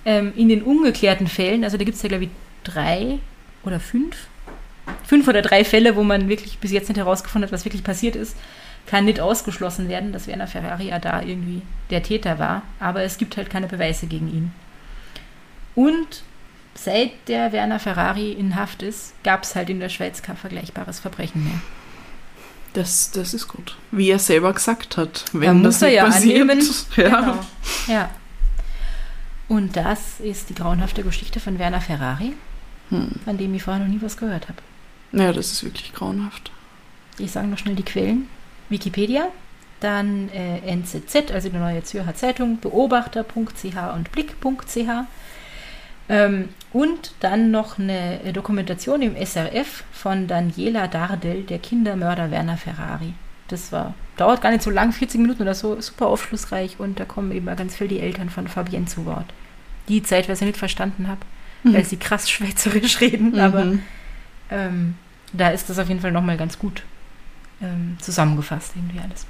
[0.05, 2.29] Ähm, in den ungeklärten Fällen, also da gibt es ja glaube ich
[2.65, 3.19] drei
[3.63, 4.15] oder fünf,
[5.05, 8.15] fünf oder drei Fälle, wo man wirklich bis jetzt nicht herausgefunden hat, was wirklich passiert
[8.15, 8.35] ist,
[8.85, 12.61] kann nicht ausgeschlossen werden, dass Werner Ferrari ja da irgendwie der Täter war.
[12.79, 14.51] Aber es gibt halt keine Beweise gegen ihn.
[15.73, 16.23] Und
[16.75, 20.99] seit der Werner Ferrari in Haft ist, gab es halt in der Schweiz kein vergleichbares
[20.99, 21.61] Verbrechen mehr.
[22.73, 23.77] Das, das ist gut.
[23.91, 25.25] Wie er selber gesagt hat.
[25.31, 26.69] Wenn Da muss das er nicht ja passiert, annehmen.
[26.97, 27.19] Ja.
[27.21, 27.39] Genau.
[27.87, 28.09] Ja.
[29.47, 32.33] Und das ist die grauenhafte Geschichte von Werner Ferrari,
[32.89, 33.11] Hm.
[33.23, 34.61] von dem ich vorher noch nie was gehört habe.
[35.11, 36.51] ja, das ist wirklich grauenhaft.
[37.17, 38.27] Ich sage noch schnell die Quellen.
[38.69, 39.29] Wikipedia,
[39.79, 44.77] dann äh, NZZ, also die Neue Zürcher Zeitung, Beobachter.ch und Blick.ch.
[46.07, 53.13] Ähm, und dann noch eine Dokumentation im SRF von Daniela Dardel, der Kindermörder Werner Ferrari.
[53.47, 57.05] Das war, dauert gar nicht so lang, 40 Minuten oder so, super aufschlussreich und da
[57.05, 59.25] kommen eben ganz viel die Eltern von Fabienne zu Wort.
[59.87, 61.21] Die zeitweise nicht verstanden habe,
[61.65, 61.73] mhm.
[61.73, 63.39] weil sie krass schweizerisch reden, mhm.
[63.39, 63.73] aber
[64.49, 64.95] ähm,
[65.33, 66.83] da ist das auf jeden Fall nochmal ganz gut
[67.61, 69.25] ähm, zusammengefasst, irgendwie alles.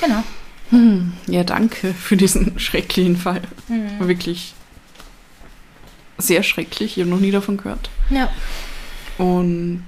[0.00, 0.22] Genau.
[0.70, 3.42] Hm, ja, danke für diesen schrecklichen Fall.
[3.68, 4.08] Mhm.
[4.08, 4.54] Wirklich
[6.18, 6.96] sehr schrecklich.
[6.96, 7.90] Ich habe noch nie davon gehört.
[8.10, 8.30] Ja.
[9.18, 9.84] Und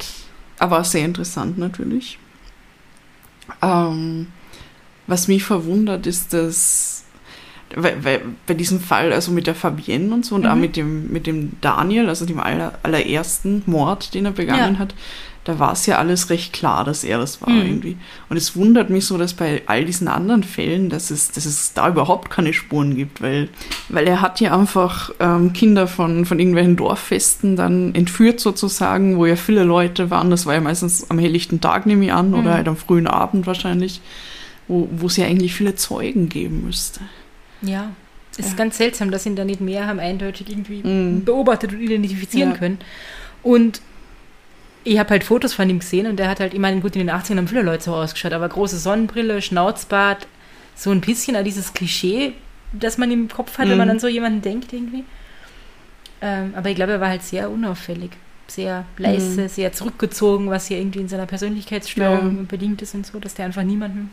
[0.59, 2.19] aber sehr interessant natürlich.
[3.63, 4.29] Ähm,
[5.07, 7.04] was mich verwundert, ist, dass
[7.77, 10.49] weil, weil, bei diesem Fall, also mit der Fabienne und so und mhm.
[10.49, 14.79] auch mit dem, mit dem Daniel, also dem aller, allerersten Mord, den er begangen ja.
[14.79, 14.95] hat,
[15.45, 17.63] da war es ja alles recht klar, dass er das war mhm.
[17.63, 17.97] irgendwie.
[18.31, 21.75] Und es wundert mich so, dass bei all diesen anderen Fällen, dass es, dass es
[21.75, 23.51] da überhaupt keine Spuren gibt, weil,
[23.91, 29.27] weil er hat ja einfach ähm, Kinder von, von irgendwelchen Dorffesten dann entführt sozusagen, wo
[29.27, 30.31] ja viele Leute waren.
[30.31, 32.39] Das war ja meistens am helllichten Tag, nehme ich an, mhm.
[32.39, 34.01] oder halt am frühen Abend wahrscheinlich,
[34.67, 37.01] wo, wo es ja eigentlich viele Zeugen geben müsste.
[37.63, 37.93] Ja.
[38.33, 38.45] Es ja.
[38.47, 41.25] ist ganz seltsam, dass ihn da nicht mehr haben eindeutig irgendwie mhm.
[41.25, 42.57] beobachtet und identifizieren ja.
[42.57, 42.79] können.
[43.43, 43.81] Und
[44.85, 47.07] ich habe halt Fotos von ihm gesehen und der hat halt, ich meine, gut, in
[47.07, 50.27] den 80ern haben viele Leute so ausgeschaut, aber große Sonnenbrille, Schnauzbart,
[50.75, 52.33] so ein bisschen an dieses Klischee,
[52.73, 53.71] das man im Kopf hat, mhm.
[53.71, 53.93] wenn man mhm.
[53.93, 55.05] an so jemanden denkt irgendwie.
[56.21, 58.11] Ähm, aber ich glaube, er war halt sehr unauffällig,
[58.47, 59.49] sehr leise, mhm.
[59.49, 62.43] sehr zurückgezogen, was ja irgendwie in seiner Persönlichkeitsstörung ja.
[62.47, 64.11] bedingt ist und so, dass der einfach niemandem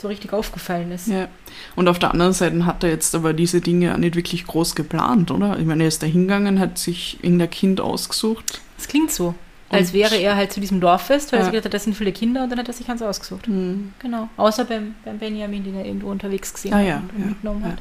[0.00, 1.08] so richtig aufgefallen ist.
[1.08, 1.28] Ja.
[1.76, 4.74] Und auf der anderen Seite hat er jetzt aber diese Dinge auch nicht wirklich groß
[4.74, 5.58] geplant, oder?
[5.58, 8.60] Ich meine, er ist da hingegangen, hat sich irgendein Kind ausgesucht.
[8.76, 9.34] Das klingt so.
[9.70, 11.44] Als wäre er halt zu diesem Dorffest, weil ja.
[11.44, 13.48] er gesagt hat, das sind viele Kinder und dann hat er sich eins ausgesucht.
[13.48, 13.92] Mhm.
[13.98, 14.28] Genau.
[14.36, 17.64] Außer beim, beim Benjamin, den er irgendwo unterwegs gesehen ah, hat ja, und ja, mitgenommen
[17.64, 17.78] hat.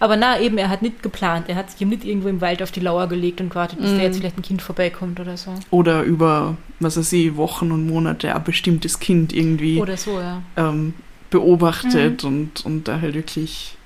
[0.00, 1.48] Aber na, eben, er hat nicht geplant.
[1.48, 3.90] Er hat sich eben nicht irgendwo im Wald auf die Lauer gelegt und gewartet, bis
[3.90, 3.96] mhm.
[3.96, 5.54] da jetzt vielleicht ein Kind vorbeikommt oder so.
[5.70, 10.42] Oder über, was weiß ich, Wochen und Monate ein bestimmtes Kind irgendwie oder so, ja.
[10.56, 10.94] ähm,
[11.30, 12.28] beobachtet mhm.
[12.28, 13.76] und, und da halt wirklich,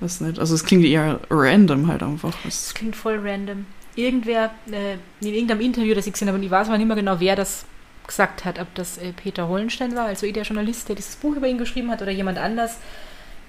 [0.00, 2.36] was nicht, also es klingt eher random halt einfach.
[2.46, 6.50] Es klingt voll random irgendwer äh, in irgendeinem Interview, das ich gesehen habe, und ich
[6.50, 7.64] weiß aber nicht mehr genau, wer das
[8.06, 11.46] gesagt hat, ob das äh, Peter Hollenstein war, also der Journalist, der dieses Buch über
[11.46, 12.78] ihn geschrieben hat, oder jemand anders,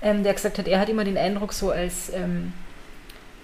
[0.02, 2.54] ähm, der gesagt hat, er hat immer den Eindruck, so als, ähm,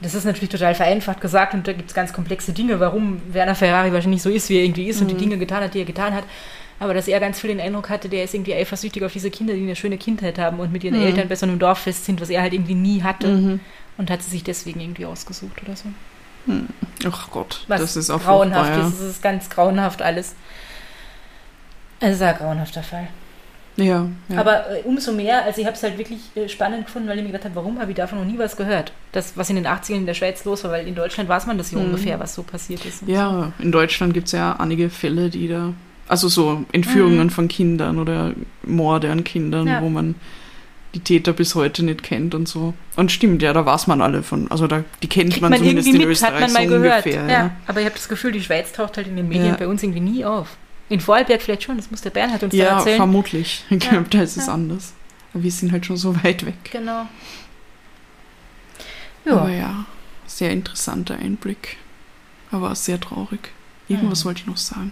[0.02, 3.56] das ist natürlich total vereinfacht gesagt und da gibt es ganz komplexe Dinge, warum Werner
[3.56, 5.02] Ferrari wahrscheinlich so ist, wie er irgendwie ist mhm.
[5.04, 5.20] und die mhm.
[5.20, 6.24] Dinge getan hat, die er getan hat.
[6.80, 9.54] Aber dass er ganz viel den Eindruck hatte, der ist irgendwie eifersüchtig auf diese Kinder,
[9.54, 11.06] die eine schöne Kindheit haben und mit ihren mhm.
[11.06, 13.28] Eltern bei so einem Dorffest sind, was er halt irgendwie nie hatte.
[13.28, 13.60] Mhm.
[13.98, 15.90] Und hat sie sich deswegen irgendwie ausgesucht oder so.
[16.46, 16.68] Hm.
[17.06, 19.00] Ach Gott, Was das ist auch grauenhaft ist.
[19.00, 20.36] Das ist ganz grauenhaft alles.
[22.00, 23.10] Es ist ein grauenhafter Fall.
[23.76, 24.38] Ja, ja.
[24.38, 27.24] Aber äh, umso mehr, also ich habe es halt wirklich äh, spannend gefunden, weil ich
[27.24, 28.92] mir gedacht habe, warum habe ich davon noch nie was gehört?
[29.12, 31.58] Das, was in den 80ern in der Schweiz los war, weil in Deutschland weiß man
[31.58, 31.86] das ja mhm.
[31.86, 33.04] ungefähr, was so passiert ist.
[33.08, 33.64] Ja, so.
[33.64, 35.74] in Deutschland gibt es ja einige Fälle, die da,
[36.10, 37.30] also so Entführungen mhm.
[37.30, 38.34] von Kindern oder
[38.64, 39.82] Morde an Kindern, ja.
[39.82, 40.16] wo man
[40.96, 42.74] die Täter bis heute nicht kennt und so.
[42.96, 44.50] Und stimmt, ja, da weiß man alle von.
[44.50, 46.70] Also da, die kennt Kriegt man, man zumindest in mit, Österreich hat man mal so
[46.70, 47.06] gehört.
[47.06, 47.24] ungefähr.
[47.26, 47.32] Ja.
[47.32, 47.52] ja.
[47.68, 49.56] aber ich habe das Gefühl, die Schweiz taucht halt in den Medien ja.
[49.56, 50.58] bei uns irgendwie nie auf.
[50.90, 52.94] In Vorarlberg vielleicht schon, das muss der Bernhard uns ja, erzählen.
[52.94, 53.64] Ja, vermutlich.
[53.70, 54.94] Ich glaube, da ist es anders.
[55.34, 56.72] Aber wir sind halt schon so weit weg.
[56.72, 57.06] Genau.
[59.26, 59.34] Ja.
[59.34, 59.86] Aber ja,
[60.26, 61.78] sehr interessanter Einblick.
[62.50, 63.52] Aber sehr traurig.
[63.88, 64.26] Irgendwas hm.
[64.26, 64.92] wollte ich noch sagen.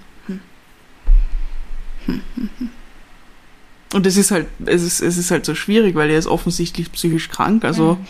[3.94, 6.92] Und es ist halt, es ist, es ist halt so schwierig, weil er ist offensichtlich
[6.92, 7.64] psychisch krank.
[7.64, 8.06] Also, mhm.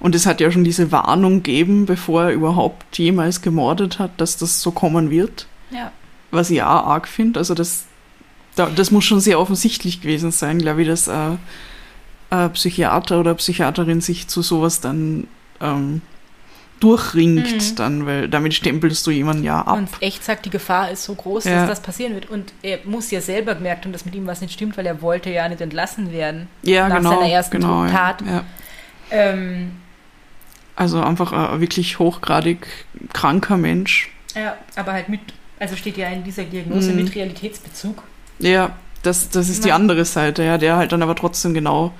[0.00, 4.36] und es hat ja schon diese Warnung gegeben, bevor er überhaupt jemals gemordet hat, dass
[4.36, 5.46] das so kommen wird.
[5.70, 5.90] Ja.
[6.30, 7.40] Was ich auch arg finde.
[7.40, 7.86] Also, das,
[8.54, 11.36] das muss schon sehr offensichtlich gewesen sein, glaube ich, dass äh,
[12.30, 15.26] ein Psychiater oder Psychiaterin sich zu sowas dann
[15.60, 16.00] ähm,
[16.82, 17.76] durchringt mhm.
[17.76, 19.78] dann, weil damit stempelst du jemanden ja ab.
[19.78, 21.60] Und echt sagt, die Gefahr ist so groß, ja.
[21.60, 22.28] dass das passieren wird.
[22.28, 25.00] Und er muss ja selber gemerkt haben, dass mit ihm was nicht stimmt, weil er
[25.00, 26.48] wollte ja nicht entlassen werden.
[26.62, 28.22] Ja, nach genau, seiner ersten genau, Tat.
[28.26, 28.44] Ja.
[29.12, 29.76] Ähm,
[30.74, 32.66] also einfach ein wirklich hochgradig
[33.12, 34.10] kranker Mensch.
[34.34, 35.20] Ja, aber halt mit,
[35.60, 37.04] also steht ja in dieser Diagnose mhm.
[37.04, 38.02] mit Realitätsbezug.
[38.40, 41.92] Ja, das, das ist die andere Seite, ja, der halt dann aber trotzdem genau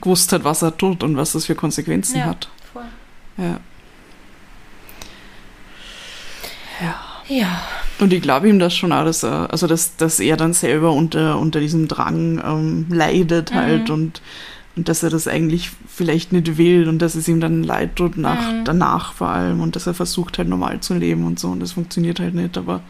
[0.00, 2.48] gewusst hat, was er tut und was das für Konsequenzen hat.
[2.72, 2.84] Voll.
[3.36, 3.58] Ja.
[6.80, 6.94] Ja.
[7.28, 7.60] Ja.
[7.98, 10.92] Und ich glaube ihm das schon auch, dass er, also dass, dass er dann selber
[10.92, 13.94] unter, unter diesem Drang ähm, leidet halt mhm.
[13.94, 14.22] und,
[14.76, 18.16] und dass er das eigentlich vielleicht nicht will und dass es ihm dann leid tut
[18.16, 18.64] nach, mhm.
[18.64, 21.72] danach vor allem und dass er versucht halt normal zu leben und so und das
[21.72, 22.80] funktioniert halt nicht, aber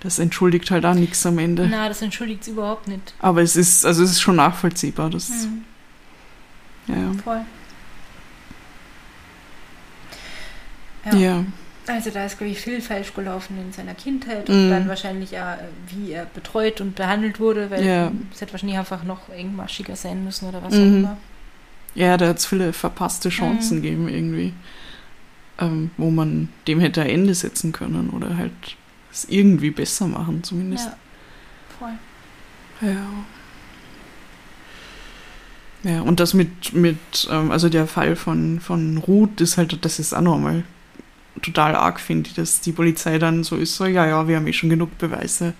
[0.00, 1.66] das entschuldigt halt auch nichts am Ende.
[1.68, 3.14] Na, das entschuldigt es überhaupt nicht.
[3.18, 5.30] Aber es ist, also es ist schon nachvollziehbar, das.
[5.30, 5.64] Mhm.
[6.86, 7.12] Ja.
[7.24, 7.40] Voll.
[11.18, 11.44] Ja.
[11.88, 14.70] Also da ist, glaube ich, viel falsch gelaufen in seiner Kindheit und Mhm.
[14.70, 15.58] dann wahrscheinlich auch, äh,
[15.88, 18.12] wie er betreut und behandelt wurde, weil Ja.
[18.32, 20.80] es hätte wahrscheinlich einfach noch engmaschiger sein müssen oder was Mhm.
[20.82, 21.16] auch immer.
[21.94, 23.82] Ja, da hat es viele verpasste Chancen Mhm.
[23.82, 24.52] gegeben irgendwie,
[25.58, 28.52] ähm, wo man dem hätte ein Ende setzen können oder halt
[29.10, 30.86] es irgendwie besser machen zumindest.
[30.88, 30.96] Ja,
[31.78, 31.92] voll.
[32.82, 33.06] Ja.
[35.84, 36.98] Ja, und das mit, mit
[37.30, 40.64] ähm, also der Fall von, von Ruth ist halt, das ist auch nochmal
[41.42, 44.46] total arg, finde ich, dass die Polizei dann so ist, so, ja, ja, wir haben
[44.46, 45.54] eh schon genug Beweise.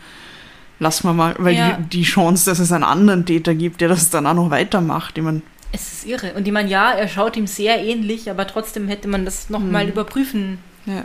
[0.81, 1.73] Lass mal mal, weil Ja.
[1.73, 5.19] die, die Chance, dass es einen anderen Täter gibt, der das dann auch noch weitermacht,
[5.19, 6.33] ich meine, Es ist irre.
[6.35, 9.85] Und ich meine, ja, er schaut ihm sehr ähnlich, aber trotzdem hätte man das nochmal
[9.85, 9.91] Mhm.
[9.93, 11.05] überprüfen ja, äh,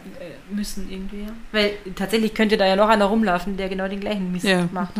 [0.55, 1.27] müssen irgendwie.
[1.51, 4.93] Weil tatsächlich könnte da ja noch einer rumlaufen, der genau den gleichen Mist ja, macht.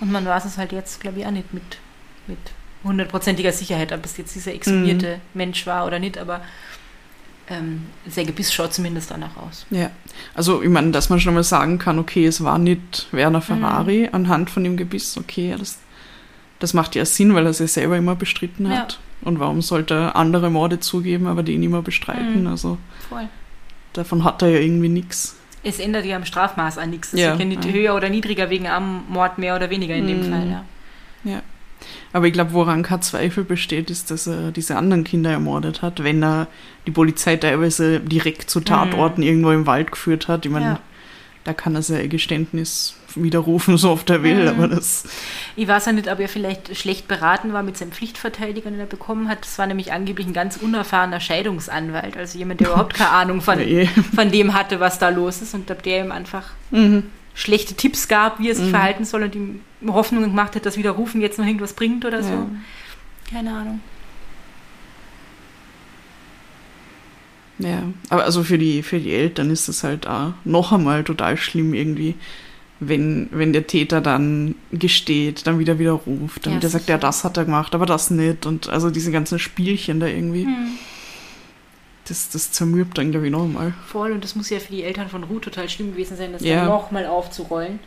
[0.00, 1.62] Und man weiß es halt jetzt, glaube ich, auch nicht mit,
[2.26, 2.38] mit
[2.82, 5.20] hundertprozentiger Sicherheit, ob es jetzt dieser exhumierte Mhm.
[5.34, 6.40] Mensch war oder nicht, aber
[7.50, 9.66] ähm, sein Gebiss schaut zumindest danach aus.
[9.70, 9.90] Ja,
[10.34, 14.08] also ich meine, dass man schon mal sagen kann, okay, es war nicht Werner Ferrari
[14.12, 15.78] anhand von dem Gebiss, okay, ja, das,
[16.60, 18.78] das macht ja Sinn, weil er es ja selber immer bestritten Ja.
[18.78, 19.00] hat.
[19.22, 22.40] Und warum sollte er andere Morde zugeben, aber den immer bestreiten?
[22.42, 22.46] Mhm.
[22.46, 22.78] Also
[23.08, 23.28] Voll.
[23.92, 25.36] davon hat er ja irgendwie nichts.
[25.62, 27.12] Es ändert ja am Strafmaß an nichts.
[27.12, 27.72] Es Ja, ist ja nicht ja.
[27.72, 30.30] höher oder niedriger wegen am Mord mehr oder weniger in dem Mhm.
[30.32, 30.62] Fall.
[31.24, 31.42] Ja.
[32.12, 36.02] Aber ich glaube, woran kein Zweifel besteht, ist, dass er diese anderen Kinder ermordet hat,
[36.04, 36.46] wenn er
[36.86, 40.44] die Polizei teilweise direkt zu Tatorten irgendwo im Wald geführt hat.
[40.46, 40.70] Ich meine, Mhm.
[40.72, 40.80] Ja.
[41.44, 44.48] da kann er sein Geständnis widerrufen, so oft er will, Mhm.
[44.48, 45.04] aber das.
[45.56, 48.86] Ich weiß ja nicht, ob er vielleicht schlecht beraten war mit seinem Pflichtverteidiger, den er
[48.86, 49.42] bekommen hat.
[49.44, 53.58] Das war nämlich angeblich ein ganz unerfahrener Scheidungsanwalt, also jemand, der überhaupt keine Ahnung von,
[53.58, 53.86] Ja, eh.
[54.14, 57.04] von dem hatte, was da los ist und ob der ihm einfach Mhm.
[57.34, 58.70] Schlechte Tipps gab, wie er sich Mhm.
[58.70, 62.30] verhalten soll und ihm Hoffnung gemacht hat, dass Widerrufen jetzt noch irgendwas bringt oder so.
[62.32, 62.46] Ja.
[63.30, 63.80] Keine Ahnung.
[67.58, 71.36] Ja, aber also für die, für die Eltern ist es halt auch noch einmal total
[71.36, 72.14] schlimm irgendwie,
[72.82, 77.22] wenn, wenn der Täter dann gesteht, dann wieder widerruft, dann Ja, wieder sagt, ja, das
[77.24, 78.46] hat er gemacht, aber das nicht.
[78.46, 80.78] Und also diese ganzen Spielchen da irgendwie, Hm.
[82.10, 83.72] Das, das zermürbt dann, glaube ich, noch einmal.
[83.86, 86.42] Voll, und das muss ja für die Eltern von Ruth total schlimm gewesen sein, das
[86.42, 86.64] Ja.
[86.66, 87.78] nochmal aufzurollen.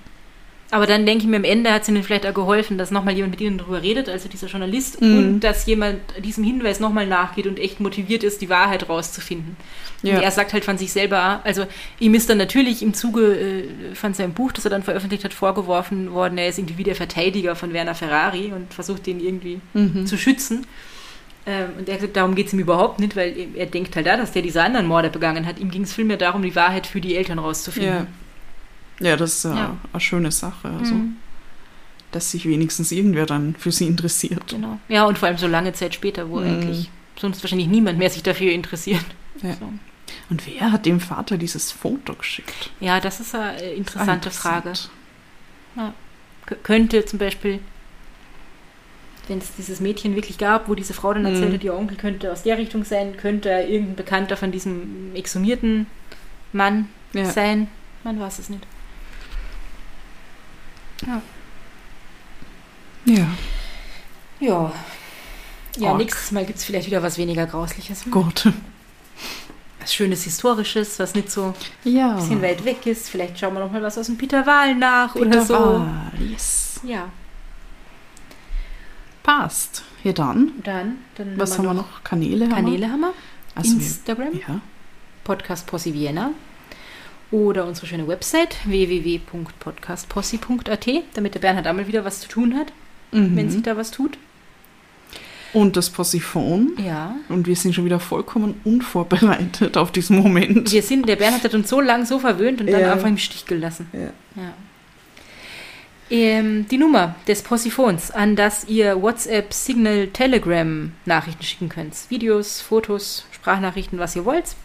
[0.72, 3.14] Aber dann denke ich mir, am Ende hat es ihnen vielleicht auch geholfen, dass nochmal
[3.14, 5.18] jemand mit ihnen darüber redet, also dieser Journalist, Mhm.
[5.18, 9.56] und dass jemand diesem Hinweis nochmal nachgeht und echt motiviert ist, die Wahrheit rauszufinden.
[10.02, 10.16] Ja.
[10.18, 11.66] Und er sagt halt von sich selber, also
[12.00, 15.34] ihm ist dann natürlich im Zuge äh, von seinem Buch, das er dann veröffentlicht hat,
[15.36, 19.60] vorgeworfen worden, er ist irgendwie wie der Verteidiger von Werner Ferrari und versucht den irgendwie
[19.76, 20.08] Mhm.
[20.08, 20.66] zu schützen.
[21.46, 24.16] Ähm, und er gesagt, darum geht es ihm überhaupt nicht, weil er- denkt halt da,
[24.16, 25.60] dass der diese anderen Morde begangen hat.
[25.60, 27.44] Ihm ging es vielmehr darum, die Wahrheit für die Eltern Ja.
[27.44, 28.08] rauszufinden.
[29.00, 29.78] ja, das ist ja, Ja.
[29.91, 31.18] eine schöne Sache, also, Mhm,
[32.12, 34.48] dass sich wenigstens irgendwer dann für sie interessiert.
[34.48, 34.80] genau.
[34.88, 36.48] Ja, und vor allem so lange Zeit später, wo Mhm.
[36.48, 36.89] eigentlich
[37.20, 39.04] sonst wahrscheinlich niemand mehr sich dafür interessiert.
[39.41, 39.54] Ja.
[39.56, 39.72] So.
[40.30, 42.70] Und wer hat dem Vater dieses Foto geschickt?
[42.80, 44.74] Ja, das ist eine interessante Frage.
[46.46, 47.60] K könnte zum Beispiel,
[49.28, 51.54] wenn es dieses Mädchen wirklich gab, wo diese Frau dann erzählt Mhm.
[51.56, 55.88] hat, ihr Onkel könnte aus der Richtung sein, könnte er irgendein Bekannter von diesem exhumierten
[56.52, 57.26] Mann Ja.
[57.26, 57.68] sein.
[58.04, 58.66] Man weiß es nicht.
[61.08, 61.22] ja,
[64.40, 64.72] Ja.
[65.78, 65.98] Ja, Arg.
[65.98, 68.06] nächstes Mal gibt es vielleicht wieder was weniger Grausliches.
[68.12, 68.52] gut.
[69.82, 71.54] Was Schönes Historisches, was nicht so
[71.84, 72.12] Ja.
[72.12, 73.10] ein bisschen weit weg ist.
[73.10, 75.54] Vielleicht schauen wir noch mal was aus dem Peter Wahl nach oder Peter so.
[75.56, 76.80] Wahl, yes.
[76.84, 77.10] Ja,
[79.24, 79.84] Passt.
[80.04, 80.52] Ja, dann.
[80.64, 82.04] dann, dann Was haben wir noch?
[82.04, 83.08] Kanäle haben Kanäle haben wir.
[83.08, 83.14] wir?
[83.56, 84.62] Also Instagram, wir, ja.
[85.24, 86.32] Podcast Possi Vienna.
[87.32, 92.72] Oder unsere schöne Website www.podcastpossi.at, damit der Bernhard einmal wieder was zu tun hat,
[93.12, 93.36] Mhm.
[93.36, 94.18] wenn sich da was tut.
[95.54, 96.74] Und das Possiphon.
[96.84, 97.16] Ja.
[97.30, 100.72] Und wir sind schon wieder vollkommen unvorbereitet auf diesen Moment.
[100.72, 102.94] Wir sind, der Bernhard hat uns so lang so verwöhnt und dann Ja.
[102.94, 103.88] einfach im Stich gelassen.
[103.94, 104.10] Ja.
[104.42, 104.54] Ja.
[106.10, 111.95] Ähm, die Nummer des Possiphons, an das ihr WhatsApp, Signal, Telegram Nachrichten schicken könnt.
[112.10, 114.56] Videos, Fotos, Sprachnachrichten, was ihr wollt.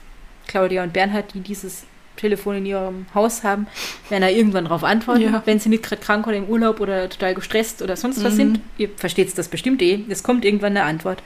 [0.47, 1.85] Claudia und Bernhard, die dieses
[2.17, 3.67] Telefon in ihrem Haus haben,
[4.09, 5.43] werden da irgendwann darauf antworten, Ja.
[5.47, 8.37] wenn sie nicht gerade krank oder im Urlaub oder total gestresst oder sonst was Mhm.
[8.37, 8.61] sind.
[8.77, 10.01] Ihr versteht das bestimmt eh.
[10.09, 11.23] Es kommt irgendwann eine Antwort.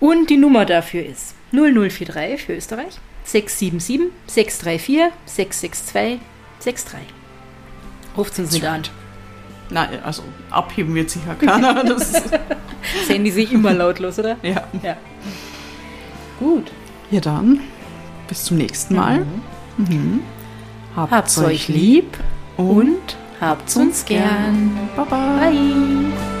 [0.00, 2.94] Und die Nummer dafür ist 0043 für Österreich
[3.24, 6.20] 677 634 662
[6.64, 7.00] 63.
[8.16, 8.82] Ruft uns nicht an.
[9.72, 11.82] Nein, also abheben wird sicher keiner.
[11.84, 14.36] Das ist, Das Handy sehe ich immer lautlos, oder?
[14.42, 14.64] ja.
[14.82, 14.96] Ja.
[16.38, 16.70] Gut.
[17.10, 17.60] ja, dann.
[18.28, 19.24] Bis zum nächsten Mal.
[19.76, 20.20] Mhm.
[20.96, 22.18] Habt's euch lieb
[22.56, 24.78] und habt's uns gern.
[24.96, 25.50] Bye bye.
[25.50, 26.31] Bye.